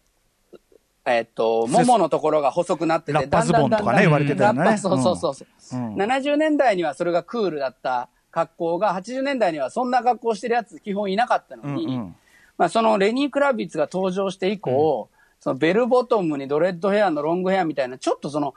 [1.06, 4.78] えっと、もものところが細くなってて、ラッパズボンとかね言われてたよね。
[4.78, 5.82] そうそうそうそう、う。
[5.82, 5.96] ん。
[5.96, 12.16] 70年代にはそれがクールだった格好が、80年代にはそんな格好してるやつ基本いなかったのに、うんうん。
[12.58, 18.56] まあ、そのレニー・クラビッツが登場して以降、そのベルボトムにドレッドヘアのロングヘアみたいな、ちょっとその、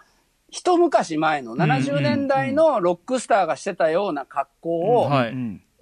[0.51, 4.71] 一昔前の70年代のロックスターがしてたような格好
[5.03, 5.11] を、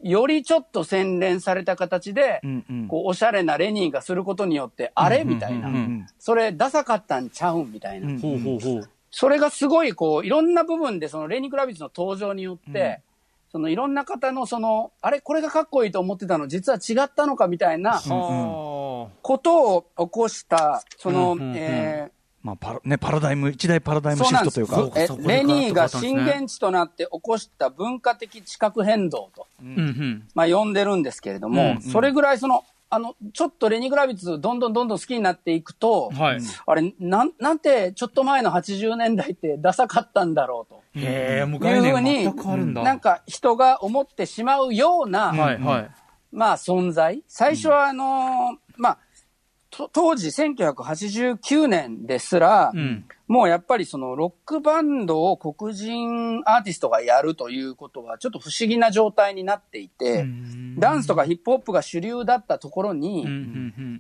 [0.08, 2.88] よりちょっと洗練された形で、うんうん。
[2.88, 5.74] こう、おしゃれなレニーがすることによって、あれみたいなうん。
[5.74, 6.06] うんうん。
[6.18, 7.72] それ、ダサかったんちゃうん？
[7.72, 8.08] みたいな。
[9.10, 13.00] それがすごい、こう、いろんな部分で、そのレニー・クラビッツの登場によって、
[13.52, 22.10] そのいろんな方のその、あれこれがかっこいいと思ってたの、実は違ったのかみたいなはことを起こした、その、うんうんうんえ
[22.46, 24.76] まあパラね、パラダイム、一大パラダイームシフトというか。
[25.26, 30.28] レニーが震源地となって起こした文化的地殻変動と、あうんうん。
[30.32, 40.82] まあ呼んでるんですけれども、うんそれぐらいその、あの、ちょっとレニー・グラビッツどんどんどんどん好きになっていくと、はい、あれ、なん、なんてちょっと前の80年代ってダサかったんだろうと。
[40.94, 45.90] へえもうい概念うふうに全く変わるんだ、なんか人が思ってしまうような、はいはい。
[46.30, 47.24] まあ存在。
[47.26, 49.00] 最初はあのーまあ、と
[49.92, 53.04] 当時1989年ですら、うん。
[53.28, 60.24] もうやっぱりそのロックバンドを黒人アーティストがやるということはちょっと不思議な状態になっていて、
[60.78, 63.26] ダンスとかヒップホップが主流だったところに、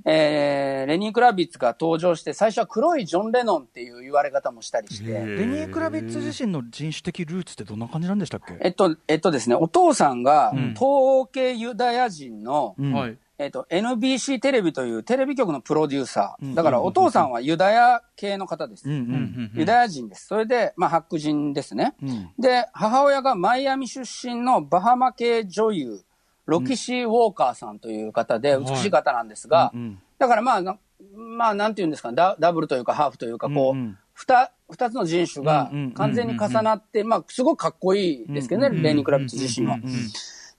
[0.04, 8.56] えーレニー・クラビッツが登場して、最初は黒いジョン・レノンっていう言われ方もしたりして、レニー・クラビッツ自身の人種的ルーツってどんな感じなんでしたっけ？
[8.60, 10.74] えっと、えっとですね、お父さんがん。
[10.74, 12.92] 東欧系ユダヤ人の、うん。
[12.92, 16.54] はいえっと、NBC テレビというテレビ局のプロデューサうんー。
[16.54, 18.88] だからお父さんはユダヤ系の方です。
[18.88, 20.26] ユダヤ人です。
[20.26, 21.94] それで、まあ、白人ですね。
[22.02, 22.30] うん。
[22.38, 26.00] で、母親がマイアミ出身のバハマ系女優、
[26.46, 30.78] ロキシー・ウォーカーさんという方で、美しい方なんですが、うんだからまあな、
[31.14, 32.14] まあ、なんていうんですかね。
[32.16, 33.98] ダ、ダブルというかハーフというか、こう、うんうん。
[34.14, 39.74] 二、二つの人種が完全に重なって、まあ、すごくかっこいいですけどね、うんレニー・クラビッツ自身は。
[39.74, 39.82] うん。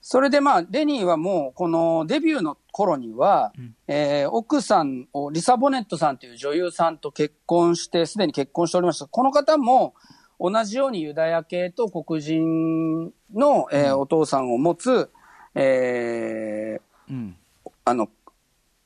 [0.00, 3.52] それでまあ、レニーはもう、このデビューの頃には、
[3.88, 9.06] えー奥さんを、リサ・ボネットさんという女優さんと結婚して、すでに結婚しておりました。
[9.08, 9.94] この方も、
[10.38, 15.10] 同じようにユダヤ系と黒人の、えーお父さんを持つ、
[15.56, 17.36] えーうん。
[17.84, 18.08] あの、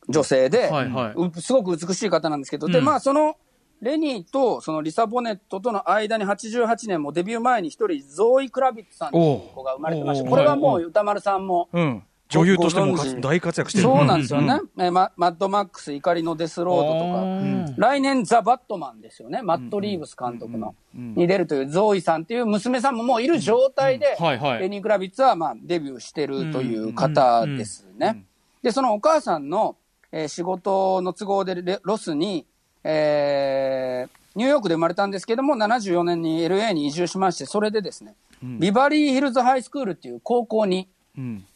[0.09, 1.14] 女性で、はいはい。
[1.14, 2.85] うすごく美しい方なんですけど、で、うん。
[2.87, 3.37] まあ、その、
[3.83, 10.31] レニーと、そのリサ・ボネットとの間に88年もデビュー前に一人、ゾーイ・クラビッツさんという子が生まれてまして、おう。
[10.31, 10.81] これはもおう。
[10.83, 13.85] 歌丸さんも、うん、女優としても大活躍してる。
[13.85, 14.55] そうなんですよね。
[14.77, 17.75] うんえーママッドマックス、怒りのデスロードとか、うん。
[17.77, 19.42] 来年ザ・バットマンですよね。
[19.42, 24.16] マット・リーブス監督の、に出るというゾーイさんっていう娘さんももういる状態で、
[24.61, 28.25] レニー・クラビッツはまあデビューしてるという方ですね。
[28.62, 29.77] で、そのお母さんの、
[30.11, 32.47] えー仕事の都合でレロスに、
[32.85, 40.87] えーニューヨークで生まれたんですけども、74年に LA に移住しまして、それでですね、ビバリーヒルズハイスクールっていう高校に、うん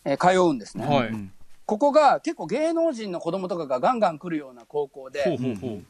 [0.05, 0.87] えー通うんですね。
[0.87, 1.11] はい。
[1.67, 5.37] ここが結構芸能人の子供とかがガンガン来るような高校で。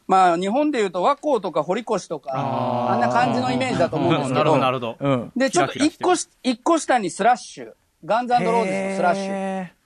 [0.07, 2.31] まあ日本でいうと和光とか堀越とか、
[2.91, 5.09] あんな感じのイメージだと思うんですけ なるほど、など、るほど。
[5.11, 9.76] うんで、ちょっと一個し、一個下にスラッシュ、ガンズローズのスラッシュ。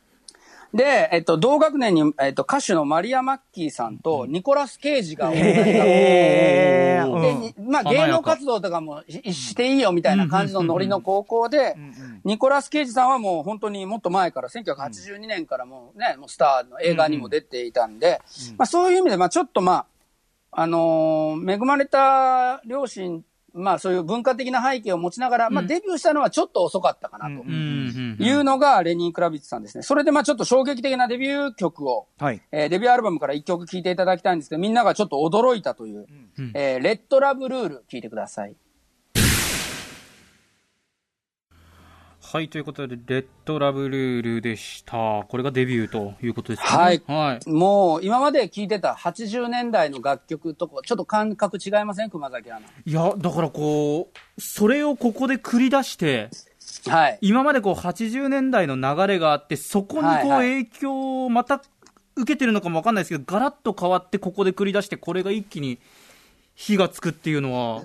[0.73, 7.53] へで、えっと、同学年に、えっと、歌手のマリア・マッキーさんとニコラス・ケイジがー同じへー。
[7.55, 11.75] で、まあ、芸能活動とかもししていいよみたいな感じのノリの高校で、
[12.23, 18.21] ニコラス・ケイジさんはもう本当にもっと前から、1982年からもうね、もうスターの映画にも出ていたんで、
[18.57, 19.85] まあそういう意味で、まあちょっとまあ、
[20.61, 28.25] あのー恵まれた両親、まあそういう文化的な背景を持ちながら、まあデビューしたのはちょっと遅かったかなとうんうんうん。
[28.25, 29.83] いうのがレニー・クラビッツさんですね。
[29.83, 32.41] それでまあちょっと衝撃的なデビュー曲を、はい。
[32.51, 36.07] えーデビューアルバムから一曲聴いていただきたいんですけど、みんながちょっと驚いたという、
[36.53, 38.55] えーレッドラブルール聴いてください。
[42.33, 45.25] はい、ということで、レッドラブルールでした。
[45.27, 46.65] これがデビューということですね。
[46.65, 47.49] はいはい。
[47.49, 52.09] もう今まで聴いてた80年代の楽曲とこちょっと感覚違いません？
[52.09, 52.61] 熊崎アナ。
[52.85, 56.29] いや、だからこう、それをここで繰り出して、
[56.87, 57.17] はい。
[57.19, 61.61] 今までこう80年代の流れがあって、そこにこうはいはい影響をまた
[62.15, 65.79] 受けてるのかもわかんないですけど、ガラッと変わってここで繰り出して、これが一気に
[66.55, 67.83] 火がつくっていうのは、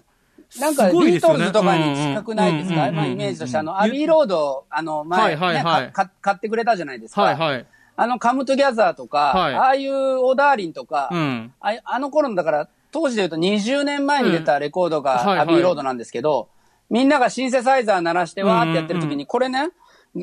[0.61, 7.23] なんかビートルズとかに近くないですか、まあイメージとして、あの、アビーロード、あの、前、買ってくれたじゃないですか。
[7.23, 7.67] はいはい。
[7.97, 9.55] あの、カムトゥギャザーとか、はい。
[9.55, 10.33] ああいう Oh!
[10.33, 11.53] Darling とか、うん。
[11.61, 16.49] ああの頃の、だから、当時で言うと20年前に出たレコードがアビーロードなんですけど、
[16.89, 19.71] みんながシンセサイザー鳴らしてわーってやってる時に、これね、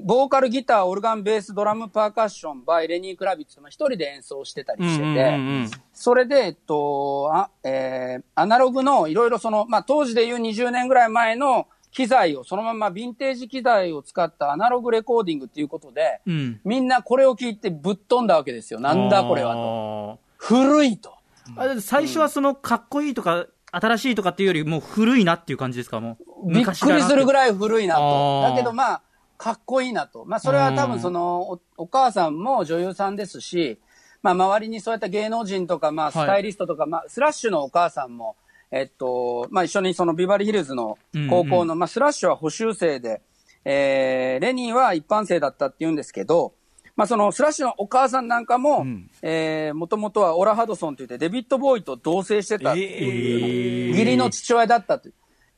[0.01, 16.59] ボーカル、ギター、オルガン、ベース、ドラム、パーカッション、 by、レニー・クラビッツ、まあ一人で演奏してたりしてて、それで、えっと、あ、えー、アナログのいろいろその、まあ当時で言う20年ぐらい前の機材をそのままヴィンテージ機材を使ったアナログレコーディングっていうことで、うん。
[16.65, 18.79] みんなこれを聞いてぶっ飛んだわけですよ。
[18.79, 19.59] なんだこれはと。
[19.59, 20.19] と。
[20.37, 21.13] 古いと。
[21.55, 26.51] あ最初はそのかっこいいとか、新しいとかっていうよりもう古いなっていう感じですかもう。
[26.51, 27.33] びっくりするぐい。
[27.33, 28.41] らい古いなと。
[28.49, 29.01] だけどまあ、
[29.37, 30.25] かっこいいなと。
[30.25, 33.79] まあそれは多分その、おお母さんも女優さんですし、
[34.21, 38.35] まあ周りにそういった芸能人とか、まあスタイリストとか、まあスラッシュのお母さんも、
[38.71, 40.97] えっと、まあ一緒にそのビバリーヒルズの
[41.29, 43.21] 高校の、まあスラッシュは補修生で、
[43.65, 46.53] えー、レニーは一般生だったって言うんですけど、
[46.95, 48.85] まあそのスラッシュのお母さんなんかも、
[49.21, 55.13] えー、もともとはオラ・ハドソンといってデビッド・ボーイと同棲してたっていう、義理の父親だったという。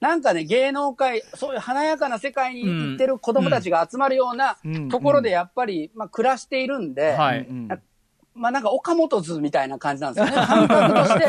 [0.06, 4.90] なんかね、芸能界、そういう華やかな世界に行ってる子供たちが集まるようなうん。
[4.90, 7.40] ところでやっぱり、まあ暮らしているんで、はい。
[7.40, 7.68] うん。
[8.36, 10.38] まあなんか岡本図みたいな感じなんですよね。
[10.46, 11.26] 感覚として、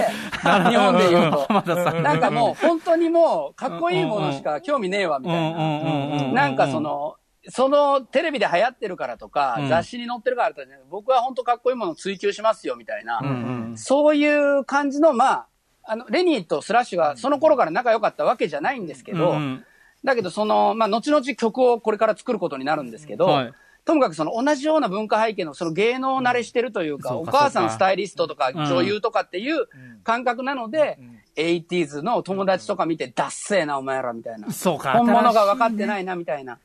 [0.68, 2.02] 日本で言うと。
[2.02, 2.20] なん。
[2.20, 5.58] かもう本当にもうかっこいいものしか興味ねえわみたいな。
[5.58, 7.16] ななんかそ、の、
[7.48, 9.68] そのテレビで流行ってるからとか、うん。
[9.70, 13.28] 雑誌に載ってるからとかね、僕は本当かっこいいものを追求しますよみたいな、うん
[13.70, 13.78] うん。
[13.78, 15.46] そういう感じの、まあ、
[15.86, 19.64] あの、レニーとスラッシュがその頃から仲良かったわけじゃないんですけど、うん
[20.04, 23.52] だけどその、まあ、後々曲をこれから作ることになるんですけど、はい。
[23.84, 29.68] ともかくその同じような文化背景のその芸能慣れしてるというか、お母さんかスタイリストとかん女優とかっていう
[30.02, 30.98] 感覚なので、
[31.36, 34.50] 80s の友達とか見て、ダッセーなお前らみたいな。
[34.50, 34.92] そうか。
[34.92, 36.58] 本物が分かってないなみたいな。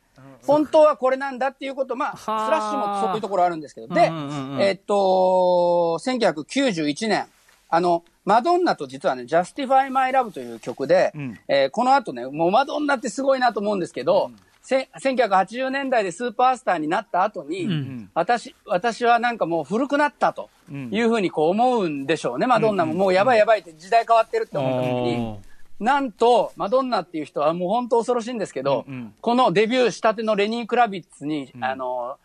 [0.46, 2.50] 本当はこれなんだっていうこと、まあ、スはあ。
[2.50, 3.88] ラッシュもそういうところあるんですけど。
[3.88, 4.12] で、
[4.60, 7.26] えっと、1991年、
[7.70, 11.40] あの、マドンナと実はね、Justify My Love という曲で、ん。
[11.48, 14.32] えーこの後ね、もうマドンナってすごいなと思うんですけど、
[14.62, 20.90] せ1980年代でスーパースターになった後に、ん私、私はなんかもう古くなったとうん。
[20.94, 22.94] いうふうにこう思うんでしょうね、マドンナも。
[22.94, 25.52] もうやばいやばいって時代変わってるって思った時に、おー
[25.84, 29.14] なんと、マドンナっていう人はもう本当恐ろしいんですけど、うんうん。
[29.20, 32.18] このデビューしたてのレニー・クラビッツに、あの、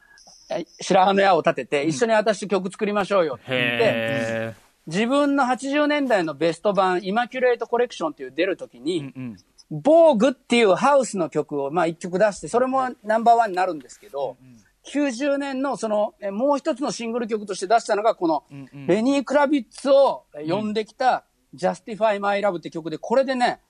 [0.50, 4.54] え白羽の矢を立てて、一緒に私と曲作りましょうよって言って、へ
[4.86, 9.36] 自分の80年代のベスト版、イマキュレートコレクションっていう出るときに、うん
[9.68, 14.36] ボーグっていうハウスの曲を、まあ一曲出して、それもナンバーワンになるんですけど、
[14.84, 18.44] 90年のその、えもう一つのシングル曲として出したのが、この、
[18.86, 23.60] レニー・クラビッツをえ呼んできた、Justify My Love って曲で、これでね、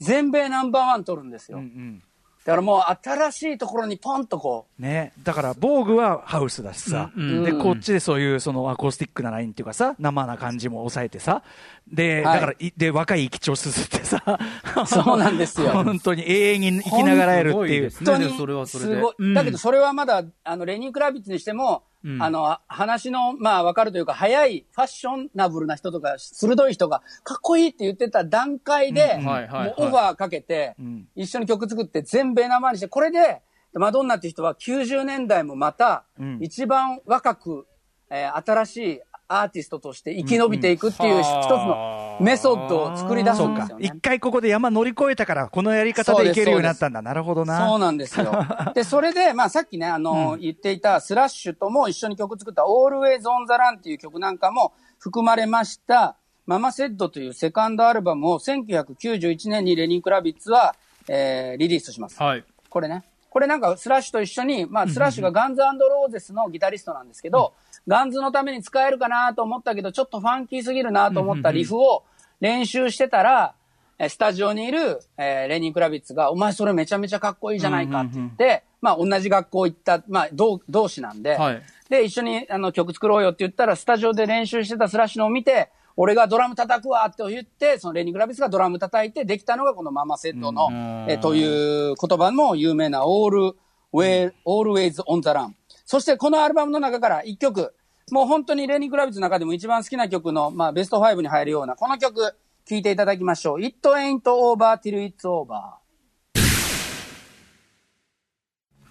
[0.00, 1.58] 全米ナンバーワン取るんですよ。
[1.58, 2.02] うんうん
[2.44, 7.58] だからもう新しいところにポンとこね、だから、防具はハウスだしさ、うんで、うん。
[7.58, 11.42] こっちでそういうそのアコースティックなラインっていうかさ、生な感じも抑えてさ、
[11.90, 12.34] で、はい。
[12.34, 14.38] だからい、で、若い生き血をすすってさ、
[14.86, 15.70] そうなんですよ。
[15.84, 17.90] 本当に永遠に生きながらえるっていう。
[17.90, 18.94] 本当にそれはそれで。
[18.96, 19.14] すごい。
[19.20, 22.22] うんだけどそれはまだ、あの、レニー・クラビッツにしても、うん。
[22.22, 31.08] あの、話の、まあ、わかるというか、早い、ファッショナブルな人とか、鋭い人が、かっこいいって言ってた段階で、オファーかけて、ん。
[31.16, 33.42] 一緒に曲作って全米生にして、これで、
[33.74, 37.66] マドンナっていう人は90年代もまたうん、一番若く、
[38.10, 43.78] えー新しいアーティストとして生き延びていくっていう一つのメソッドを作り出すそうんかですよ。
[43.78, 43.86] ね。
[43.86, 47.02] 一回ここで山乗り越えたから、このやり方でいけるようになったんだ。
[47.02, 47.66] なるほどな。
[47.66, 48.32] そうなんですよ。
[48.74, 60.74] で、それで、まあさっきね、あの、言っていたスラッシュとも一緒に曲作った Always on the Run っていう曲なんかも含まれました、ママセッドというセカンドアルバムを1991年にレニー・クラビッツは、
[61.08, 62.22] えーリリースします。
[62.22, 62.44] はい。
[62.68, 63.04] これね。
[63.30, 67.52] これなんかスラッシュと一緒に、まあスラッシュがガンズ・アンド・ローゼズのギタリストなんですけど、
[67.86, 72.04] ガンズのために使えるかなと思ったけど、ちょっとファンキーすぎるなと思ったリフを
[72.40, 73.54] 練習してたら、
[73.98, 81.62] えスタジオにいる、えーレニー・クラビッツが、お前それめちゃめちゃかっこいいじゃないかって言って、まあ同じ学校行った、まあ同同志なんで、はい。
[81.88, 91.06] で、一緒にあの曲作ろうよって言ったら、スタジオで練習してたスラッシュのを見て、俺がドラム叩くわって言って、そのレニー・クラビッツがドラム叩いてできたのがこの Mama Said の、ん。
[91.08, 93.54] えという言葉も有名な All
[93.92, 95.52] Way- Always on the Run。
[95.84, 97.74] そしてこのアルバムの中から一曲、
[98.10, 102.34] もう本当にレニー・クラビッツの中でも一番好きな曲の、まあベスト5に入るような、この曲、
[102.66, 103.62] 聴いていただきましょう。
[103.62, 105.83] It ain't over till it's over.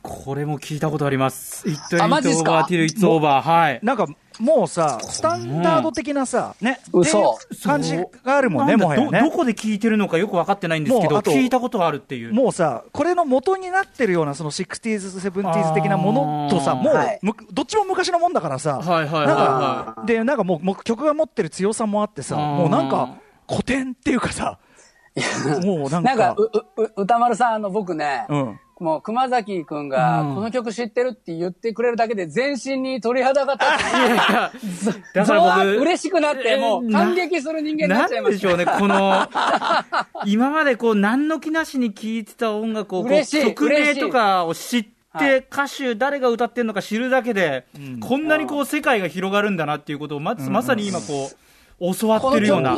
[0.04, 1.68] これも聞いたことあります。
[1.68, 3.42] It あマジっすか？ain't over till it's over.
[3.42, 3.80] はい。
[3.82, 4.06] なんか、
[4.38, 9.22] もうさ、スタンダード的なさ、ね、嘘感じがあるもんね、もはやね。
[9.22, 12.34] ど、どこで聞いてるのかよく分かってないんですけど、聞いたことあるっていう。
[12.34, 23.16] もうさ、これの元になってるような、その 60s、70s 的なものとさ、もう、はいむどっちも昔のもんだからさ、はいはいで、なんかもう曲が持ってる強さもあってさ、もうなんか、
[23.50, 24.60] 古典っていうかさ、
[25.63, 28.60] もうなんか、なんか、う、う、う歌丸さん、あの僕ね、うん。
[28.84, 30.36] もう熊崎くんが、うん。
[30.36, 33.88] この曲知ってるって言ってくれるだけで全身に鳥肌が立って、い。
[33.88, 34.52] いやいや。
[35.15, 39.26] だから僕、嬉しくなって、もう感激する人間にななっちゃいましんでしょうね、この、
[40.26, 45.41] 今までこう、何の気なしに聴いてた音楽を、こう嬉しい曲名とかを知っはい。
[45.41, 47.65] て、歌手、誰が歌ってるのか知るだけで、
[48.02, 51.32] こんなにこう、世界が広がるんだなっていうことを、まず、まさに今こ
[51.80, 52.30] う、教わた。
[52.30, 52.76] ってるような。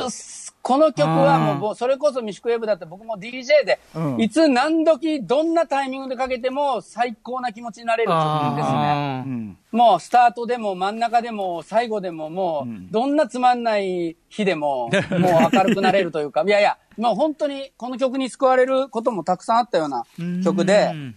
[0.66, 1.60] この曲はうん。
[1.60, 4.20] もう、それこそミシクウェブだって僕も DJ で、うん。
[4.20, 9.58] いつ何時、どんなタイミングでかけても最高な気持ちになれる曲ですね。
[9.72, 20.04] もうスタートでも真ん中でも最後でももう、どんなつまんない日でも、 もう明るくなれるというか、いやいや、もう本当にこの曲に救われることもたくさんあったような
[20.44, 21.16] 曲でう、ん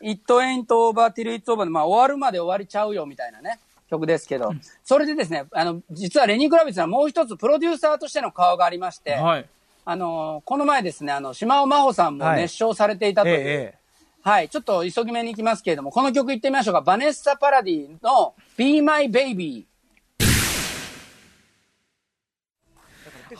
[0.00, 4.52] It ain't over till it's over で、まあ終わるまで終わりちゃうよみたいなね、曲ですけど、
[4.84, 9.46] それでですね、あの、実はレニー・クラビッツはもう一つプロデューサーとしての顔がありまして、はい。
[9.84, 13.78] あの、この前ですね、あの、島尾真帆さんもはい熱唱されていたという、ええ
[14.22, 16.80] はい、ちょっと急ぎ目に行きますけれども、この曲行ってみましょうか。
[16.82, 19.64] バネッサ・パラディの Be My Baby。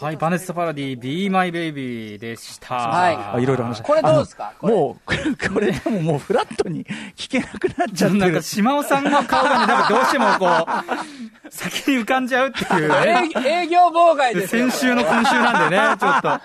[0.00, 2.74] はい、バネッサ・パラディ、Be My Baby でした。
[2.76, 4.52] はいあいろいろ話これどうですか？
[4.62, 6.84] もう、これでももうフラットに
[7.16, 8.42] 聞けなくなっちゃってるなんか、。
[8.42, 13.30] 島尾さんの顔がね、なんかどうしてもこう、先に浮かんじゃうっていうね。
[13.44, 14.70] 営 営業妨害ですよ。
[14.70, 16.40] 先週の今週なんでね、ちょっと。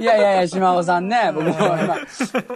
[0.00, 1.96] いやいやいや、島尾さんね、僕も今、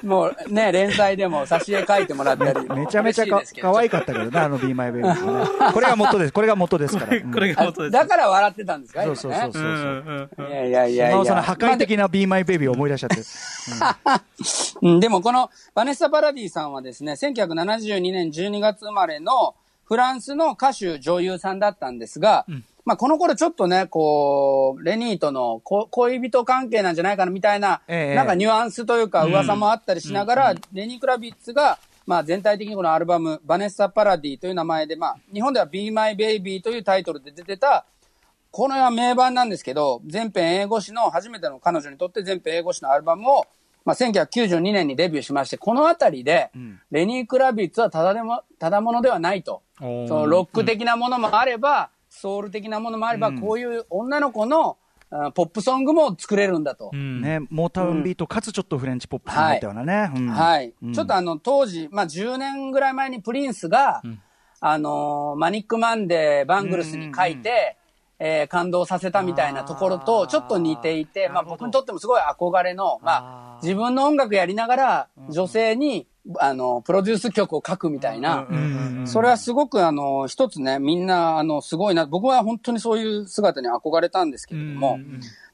[0.03, 2.69] もうね、連載でも挿絵描いてもらったり。
[2.69, 5.47] めちゃめちゃか可愛かったけどね、あの Be My Baby もね。
[5.73, 6.33] これが元です。
[6.33, 7.17] これが元ですから。
[7.17, 7.93] う んこれが元です。
[7.93, 9.03] だから笑ってたんですか？
[9.05, 10.31] そうそうそうそう。
[10.49, 11.11] いやいやいや。
[11.11, 13.23] 島尾さんの破壊的な Be My Baby を思い出しちゃって。
[14.83, 22.45] うん、でもこのバネッサ・パラディさんはですね、1972年12月生まれのフランスの歌手女優さんだったんですが、
[22.85, 28.15] まあこの頃ちょっとね、こう、レニーとのこ恋人関係なんじゃないかなみたいな、ええ。
[28.15, 37.87] なんかニュアンスというか噂もあったりしながら、レニー・クラビッツが、まあ全体的にこのアルバム、バネッサ・パラディという名前で、まあ日本では Be My Baby というタイトルで出てた、
[38.51, 43.47] これは名盤なんですけど、全編英語詞の、初めての彼女にとって全編英語詞のアルバムを、
[43.85, 46.51] まあ、1992年にデビューしまして、このあたりで、
[46.91, 49.63] レニー・クラビッツはただでも、ただものではないと。
[49.79, 54.77] そのロック的なものもあれば、ソウル的なものもあれば、こういう女の子の、
[55.11, 56.91] あポップソングも作れるんだと。
[56.93, 57.21] うん。
[57.21, 60.11] ね、モータウンビートかつちょっとフレンチポップスになったようなね。
[60.15, 60.27] うん。
[60.29, 60.73] はい。
[60.83, 60.93] うん。
[60.93, 64.03] ちょっとあの、当時、まあ、10年ぐらい前にプリンスが、
[64.61, 67.77] あのーマニックマンデー、バングルスに書いて、
[68.19, 76.07] えー感動させたみたいなところとちょっと似ていて、まあ僕にとってもすごい憧れの、まあ自分の音楽やりながら女性に、
[76.39, 78.47] あの、プロデュース曲を書くみたいな、
[79.05, 84.99] それはすごくあの、一つね、みんなあの、すごいな、僕は本当にそういう姿に憧れたんですけれども、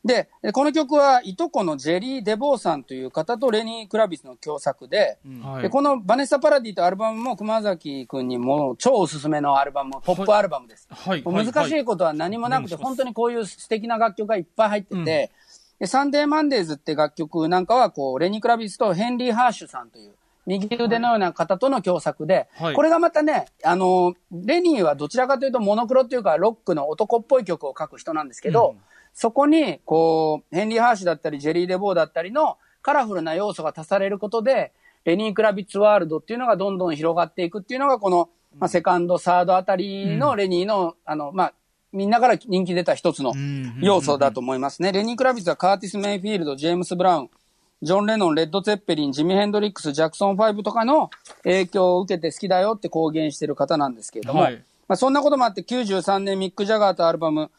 [0.04, 5.62] で、この曲はいとこのジェリー・デボーさんという方とレニー・クラビスの共作で、はい。
[5.62, 10.86] でこのバネッサ・パラディというアルバムも熊崎くんにも超おすすめのアルバム、ポップアルバムです。
[10.90, 11.22] はい。
[11.24, 12.84] 難しいことは何もなくて、はい。
[12.84, 15.30] 本当にこういう素敵な楽曲がいっぱい入ってて、
[15.80, 20.14] で Stand by My Woman って楽曲なんかは、こう、レニー・クラビッツとヘンリー・ハーシュさんという、
[20.48, 22.74] 右腕のような方との共作で、はい。
[22.74, 28.76] これがまたね、あの、レニーはどちらかというとモノクロっていうか、ロックの男っぽい曲を書く人なんですけど、
[29.12, 34.72] そこに、こう、ヘンリー・ハーシュだったり、ジェリー・デボーだったりのカラフルな要素が足されることで、
[35.04, 41.54] レニー・クラビッツワールドっていうのがどんどん広がっていくっていうのが、この、まあ、セカンド、サードあたりのレニーの、あの、まあ、
[41.92, 43.34] みんなから人気出た一つの
[43.80, 44.92] 要素だと思いますね。
[44.92, 47.30] レニー・クラビッツはカーティス・メイフィールド、ジェームス・ブラウン、
[47.80, 51.10] ジョン・レノン、レッド・ツェッペリン、ジミ・ヘンドリックス、ジャクソン5とかの
[51.44, 54.56] 影響を受けて好きだよって公言してる方なんですけれども、はい。
[54.88, 57.50] まあ、そんなこともあって93年ミック・ジャガーとアルバム、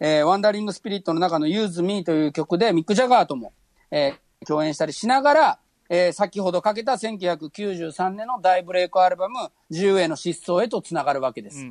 [0.00, 3.52] えーワンダリング・スピリットの中の Use Me という曲でミック・ジャガーとも、
[3.90, 5.58] えー共演したりしながら、
[5.88, 11.64] えー先ほどかけた1993年の大ブレイクアルバム、自由への失踪へとつながるわけです。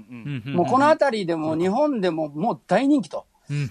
[0.45, 3.25] もうこのあたりでも日本でももう大人気と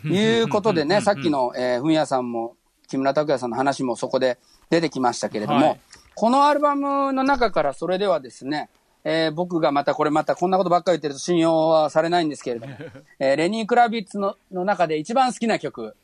[0.04, 2.56] いうことでね、さっきの、えー、ふみやさんも
[2.86, 4.38] 木村拓哉さんの話もそこで
[4.70, 5.80] 出てきましたけれども、はい
[6.18, 8.70] このアルバムの中からそれではですね、
[9.04, 12.74] えー僕がまたこれまたこんなことばっかり言ってると信用はされないんですけれども、
[13.20, 15.94] えーレニー・クラビッツのの中で一番好きな曲、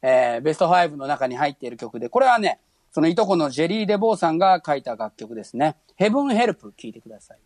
[0.00, 2.60] えーベスト5の中に入っている曲で、これはね、
[2.92, 5.76] そのいとこのジェリー・デボーさんが書いた楽曲ですね。
[5.96, 7.38] ヘブン・ヘルプ聴いてください。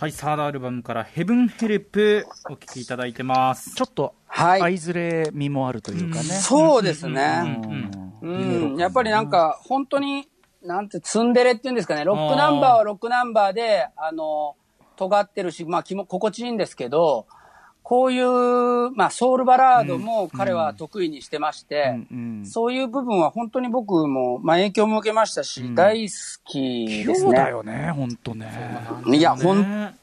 [0.00, 3.74] はいサードアルバムから「ヘブンヘルプ」お聴きいただいてます。
[3.74, 4.60] ちょっと、はい。
[4.60, 6.22] 相ずれ味もあるというかね。
[6.22, 7.60] そうですね。
[8.22, 8.70] うん。
[8.70, 10.28] うん、やっぱりなんか、本当に、
[10.62, 14.54] なんて、ツンデレっていうんですかね、ロックナンバーはロックナンバーで、あの、
[14.94, 17.26] 尖ってるし、まあ、気も心地いいんですけど、
[17.88, 26.14] こういう、まあ、ソウルバラードも彼は得意にしてまして、うんそういう部分は本当に僕も、まあ、影響も受けましたし、大好
[26.44, 27.50] きですそうだね。
[27.50, 28.52] よね、本当ね。
[29.06, 29.96] いや、本ね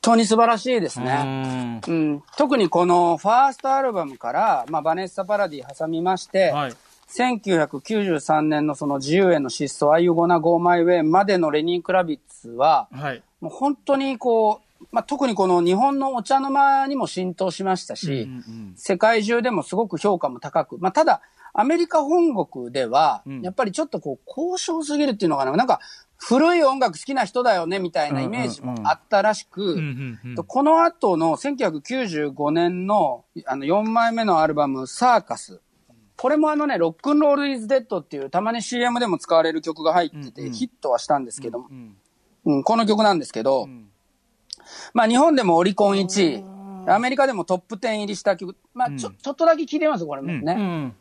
[0.00, 1.80] 当に素晴らしいですね。
[1.86, 1.94] うん。
[1.94, 6.72] うん、特にこのファーストアルバムから、まあ、バネッサ・パラディ挟みまして、はい。
[7.16, 13.22] 1993年のその自由への失踪、あいうごな Go My Way までのレニー・クラビッツは、はい。
[13.40, 18.28] もう本当にこう、まあ、特にこの日本のお茶の間にも浸透しましたし、
[18.76, 21.20] 世界中でもすごく評価も高く、まあ、ただ、
[21.52, 25.80] アメリカ本国では、やっぱりちょっとこう、高尚すぎるっていうのかな、なんか、
[26.16, 29.78] 古い音楽好きな人だよね、みたいなイメージもあったらしく、うん
[30.24, 30.44] うんうん。
[30.44, 35.60] この後の1995年のあの4枚目のアルバム、サーカス。
[36.16, 41.96] これもあのね、ロックンロールイズデッドっていう、たまに CM でも使われる曲が入ってて、ヒットはしたんですけども、うん
[42.64, 43.68] この曲なんですけど、
[44.94, 50.52] まあ日本でもオリコン1位、アメリカでもトップ10入りした曲、まあちょ,、ちょっとだけ聴いてみますこれもね。
[50.52, 50.94] うん。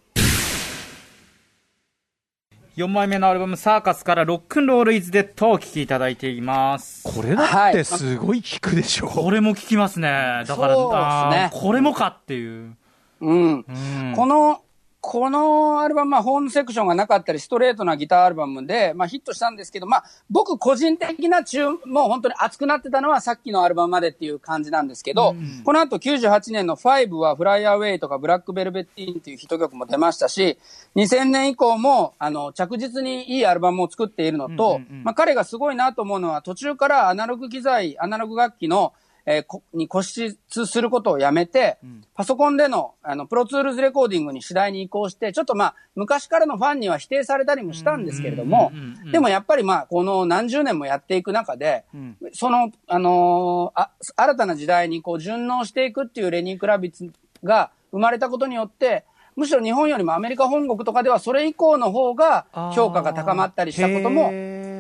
[2.78, 7.04] 4枚目のアルバム「サーカス」から「ロックンロール・イズ・デッド」をお聴きいただいています。
[7.04, 9.08] これだってすごい聞くでしょ。
[9.08, 10.44] これも聞きますね。
[10.48, 11.50] だからね。
[11.52, 12.78] これもかっていう、
[13.22, 13.66] うん。
[13.68, 13.72] う
[14.12, 14.14] ん。
[14.16, 14.62] この、
[15.10, 21.80] このアルバムはホームセクションがなかったり、ストレートなギターアルバムで、まあヒットしたんですけど、まあ僕個人的な注、もう
[22.10, 25.34] 本当に熱くなってたのはさっきのアルバムまでっていう感じなんですけど、
[25.64, 30.58] この後98年の5はフライアウェイとかブラックベルベッティーンっていうヒット曲も出ましたし、
[30.98, 38.92] 2000年以降も、あの、着実にいいアルバムを作っているのと、まあ彼がすごいなと思うのは途中からアナログ機材、アナログ楽器の
[39.30, 41.78] えーこに固執することをやめて、
[42.16, 48.72] パソコンでの、あの、プロツールズレコーディングに次第に移行して、ちょっとまあ、昔からのファンには否定されたりもしたんですけれども、
[49.12, 51.84] でもやっぱりまあ、この何十年もやっていく中で、
[52.32, 57.12] その、あのーあ、新たな時代にこう順応していくっていうレニー・クラビッツ
[57.44, 59.04] が生まれたことによって、
[59.36, 64.32] むしろ日本よりもアメリカ本国とかではそれ以降の方が評価が高まったりしたことも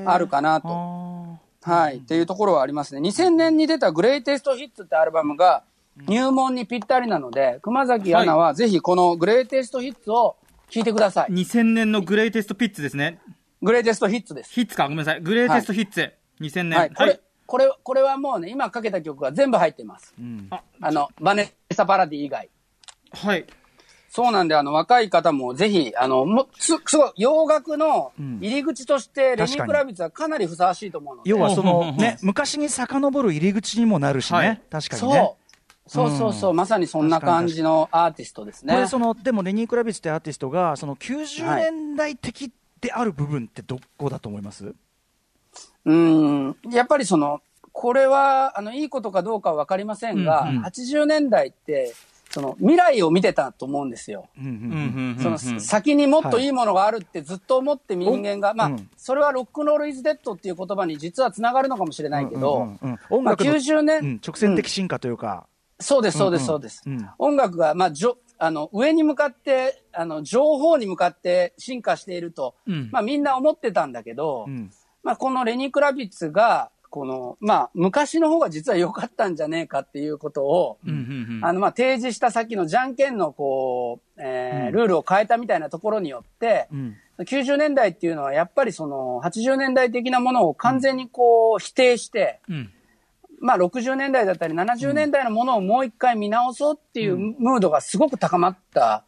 [0.09, 0.67] あるかなと。
[1.67, 1.97] はい。
[1.97, 3.01] っていうところはありますね。
[3.01, 5.63] 2000年に出たグレイテストヒッツってアルバムが
[6.07, 10.37] 入門にぴったりなので、熊崎アナはぜひこのグレイテストヒッツを
[10.69, 11.31] 聞いてください。
[11.31, 13.19] 2000年のグレイテストピッツですね。
[13.61, 14.53] グレイテストヒッツです。
[14.53, 15.21] ヒッツか、ごめんなさい。
[15.21, 16.13] グレイテストヒッツ。
[16.39, 16.79] 2000年。
[16.79, 16.89] はい。
[16.89, 20.13] これ、これ、これはもうね、今かけた曲が全部入っています。
[20.51, 22.49] ああの、バネッサ・パラディ以外。
[23.11, 23.45] はい。
[24.09, 31.29] そうなんで、あの、若い方もぜひ、あの、もす、すごい、洋楽の入り口として、レニー・クラビッツはかなりふさわしいと思うので。
[31.29, 31.87] 要はそのうん。
[31.89, 34.49] うんうんね、昔に遡る入り口にもなるしはい。
[34.49, 35.09] ね、確かにそう。
[35.11, 35.31] ね。。
[35.87, 36.33] そうそう。
[36.33, 38.73] そう、まさにそんな感じのアーティストですね。
[38.73, 42.51] これそのでもレニー・クラビッツってアーティストがその90年代的
[42.81, 44.75] である部分ってどこだと思います、
[45.85, 47.41] うん、やっぱりその、
[47.71, 50.63] これは、あの、いいことかどうかはわかりませんが、うんうん。
[50.63, 51.93] 80年代って、
[52.29, 54.27] その、未来を見てたと思うんですよ。
[55.21, 58.89] その、先にもっといいものがあるってずっと思って人間が、まあ、うん。
[58.97, 62.77] それはロックンロールイズデッドっていう言葉に実はつながるのかもしれないけど、
[63.09, 64.21] 音まあ、楽の、90年、うん。
[64.25, 65.47] 直線的進化というか、
[65.79, 66.83] そうです、そうです、そうです。
[66.85, 72.89] うん音楽が、まあ、じょ、あの、上に向かって、あの、情報に向かって進化していると、うん。
[72.91, 74.71] まあ、みんな思ってたんだけど、うん。
[75.03, 81.45] まあ、このレニー・クラビッツが、この、まあ、昔の方が実は良かったんじゃねえかっていうことを、うんうんうん。
[81.45, 86.95] あの、まあ、提示した先のじゃんけんの、こう、えールールを変えたみたいなところによって、うん。
[87.19, 92.71] 90年代っていうのはやっぱりその80年代的なものを完全にこう否定して、うん。
[93.39, 99.03] まあ60年代だったり70年代のものをもう一回見直そうっていうムードがすごく高まった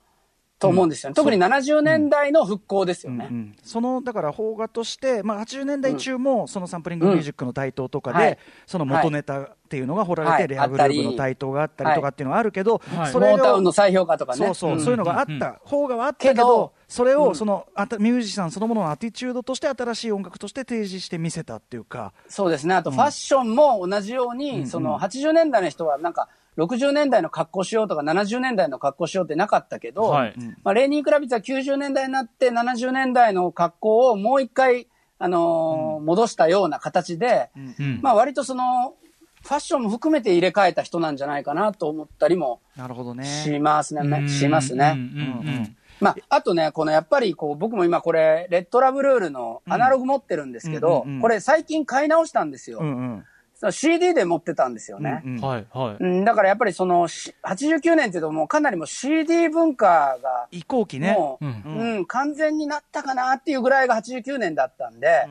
[0.60, 1.14] と思うんですよね。
[1.14, 3.30] 特に70年代の復興ですよね。
[3.32, 3.56] うん。
[3.64, 8.38] そのだから邦画として、まあ、80年代中もそのサンプリングミュージックの台頭とかで、はい。
[8.68, 10.48] その元ネタっていうのが掘られて、はい。
[10.50, 13.12] レアグループの台頭があったりとかっていうのがあるけど、はい。
[13.12, 14.46] それをモータウンの再評価とかね。
[14.48, 14.82] そうそう、ん。
[14.82, 15.42] そういうのがあった、うん。
[15.42, 17.36] うん方があったけど、それをうん。
[17.36, 22.76] そのあたミュージシャンそのもののアティチュードとして新しい音楽として提示して見せたっていうか、そうですね。
[22.76, 26.28] あとファッションも同じように、その80年代の人はなんか
[26.60, 30.34] 60年代の格好しようとか70年代の格好しようってなかったけど、はい。
[30.64, 34.88] まあ、レーニー・クラビッツは90年代になって70年代の格好をもう一回、
[35.18, 38.00] あのー戻したような形で、うん。
[38.02, 38.96] まあ割とその、
[39.42, 43.24] ファッションも含めて入れ替えた人なんじゃないかなと思ったりもなるほどね。
[43.24, 44.02] しますね。
[44.02, 44.30] うん。
[44.30, 44.94] しますね。
[44.96, 45.04] うんう
[45.44, 45.78] んうん。
[46.02, 51.22] まあ、あとね、このやっぱりこう、僕も今これ、レッドラブルールのアナログ持ってるんですけど、うんうんうん。
[51.22, 52.80] これ最近買い直したんですよ。
[52.80, 53.26] うんうん
[53.72, 55.22] CD で持ってたんですよね。
[55.26, 61.14] うんうんはいはいうん、だからやっぱりその、し89年っていうともうかなりもう CD 文化が、移行期ね。
[61.14, 65.28] もう、ううんん、完全になったかなっていうぐらいが89年だったんで、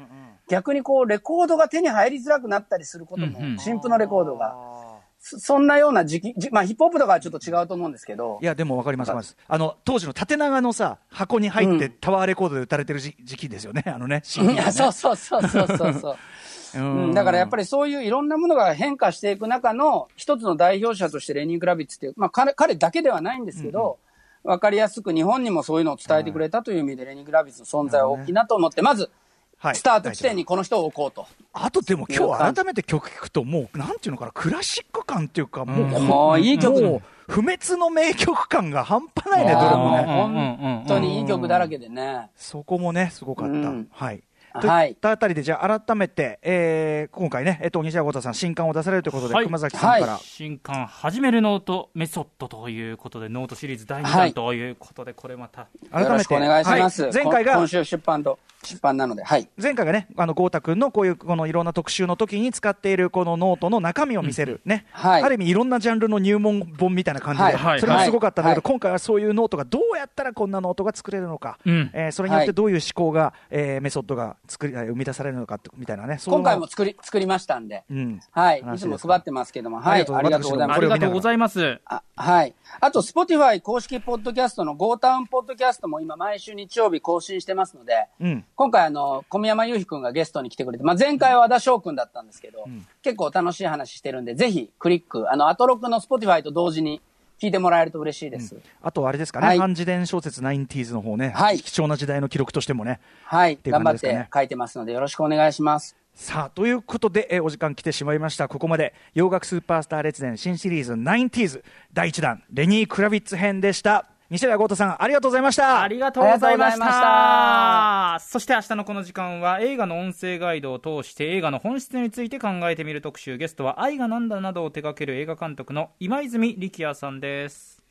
[0.48, 4.52] 逆にこう、レコードが手に入りづらくなったりすることもうんうん、新譜のレコードが。
[4.54, 4.78] あ
[5.20, 9.36] そそんなような時期、じまあヒップホップとかはちょっと違うと思うんですけどーい、や、でも分かります、わかります。
[9.48, 14.22] あの、当時の縦長のさ、箱に入ってうんタワーレコードで打たれてる時時期ですよね、あのね。
[14.36, 16.16] いや、 そうそうそうそうそうそう。
[16.74, 23.98] うん、だからやっぱり、りそういういろんなものが変化していく中の一つの代表者としてレニー・クラビッツっていう、まあ彼彼だけではないんですけど、
[24.44, 29.10] わ、かりやすく日本にもそういうのを伝えてくれたという意味でレニー・クラビッツの存在は大きいなと思って、まず、
[29.58, 31.26] はいスタート地点にこの人を置こうと。
[31.52, 40.04] あとでも今日改めて曲聴くと、もう、なんていうのかな、クラシック感っていうか、もう、うんもういい曲もう不滅の名曲感が半端ないね、どれもね。
[40.06, 42.30] うんうんうん本当にいい曲だらけでね。
[42.36, 43.52] そこもね、すごかった。
[43.52, 44.22] うんはい。
[44.66, 49.44] はいといったあたりで、じゃあ改めて、えー今回ね、えっと、西寺郷太さん、新刊を出されるということで、はい。
[49.44, 54.32] 熊崎さんから、は新刊始めるノートメソッドということでノートシリーズ第2はい。
[54.32, 57.02] 弾ということでこれまた改めてよろしくお願いします。
[57.04, 57.12] はい。
[57.12, 59.48] 前回がこ今週出版と、出版なので、はい。
[59.60, 64.86] 前回がね、あの、郷太くんのこういう、このいろんな特集の時に使っているこのノートの中身を見せる、ね。
[64.90, 65.22] はい。
[65.22, 67.80] ある意味いろんなジャンルの入門本みたいな感じで、はい。
[67.80, 68.72] それもすごかったんだけど、はい。
[68.72, 71.90] 今回はそういうノートがどうやったらこんなノートが作れるのか、うん。
[71.92, 72.54] えーそれによってはい。
[72.54, 76.18] どういう思考が、えーメソッドが作り、えー生み出されるのかってみたいなね。
[76.24, 77.84] 今回も作り、作りましたんで。
[77.90, 78.20] うん。
[78.30, 78.64] はい。
[78.74, 80.02] いつも配ってますけども、はい。
[80.06, 82.54] あありがとうございますありがとうございますあはい。
[82.80, 88.44] あと、Spotify 公式ポッドキャストの Go タウンポッドキャストも今毎週日曜日更新してますので、うん。
[88.54, 92.64] 今回あの、小宮山雄飛くんがゲストに来てくれて、まあ、前回は和田翔くんだったんですけど、
[93.02, 97.00] 結構楽しい話してるんで、ぜひクリック、あの、アトロックの Spotify と同時に
[97.40, 98.56] 聞いてもらえると嬉しいです。
[98.82, 103.00] あとあれですかね、はい半自伝小説 90s の方ね、はい貴重な時代の記録としてもね。
[103.24, 103.56] はい。
[103.56, 105.96] ていう頑張って書いてますので、よろしくお願いします。
[106.14, 111.62] さあということで、えーお時間来てしまいましたここまで洋楽スーパースター列伝新シリーズ 90s
[111.92, 115.80] 第1弾レニー・クラビッツ編でした西田豪太さんありがとうございました。
[115.80, 118.26] ありがとうございましありがとうございまた。
[118.26, 123.38] そして明日のこの時間は映画の音声ガイドを通して映画の本質について考えてみる特集。
[123.38, 127.82] ゲストは愛がなんだなどを手掛ける映画監督の今泉力也さんです。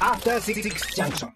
[0.00, 1.30] After Six Junction.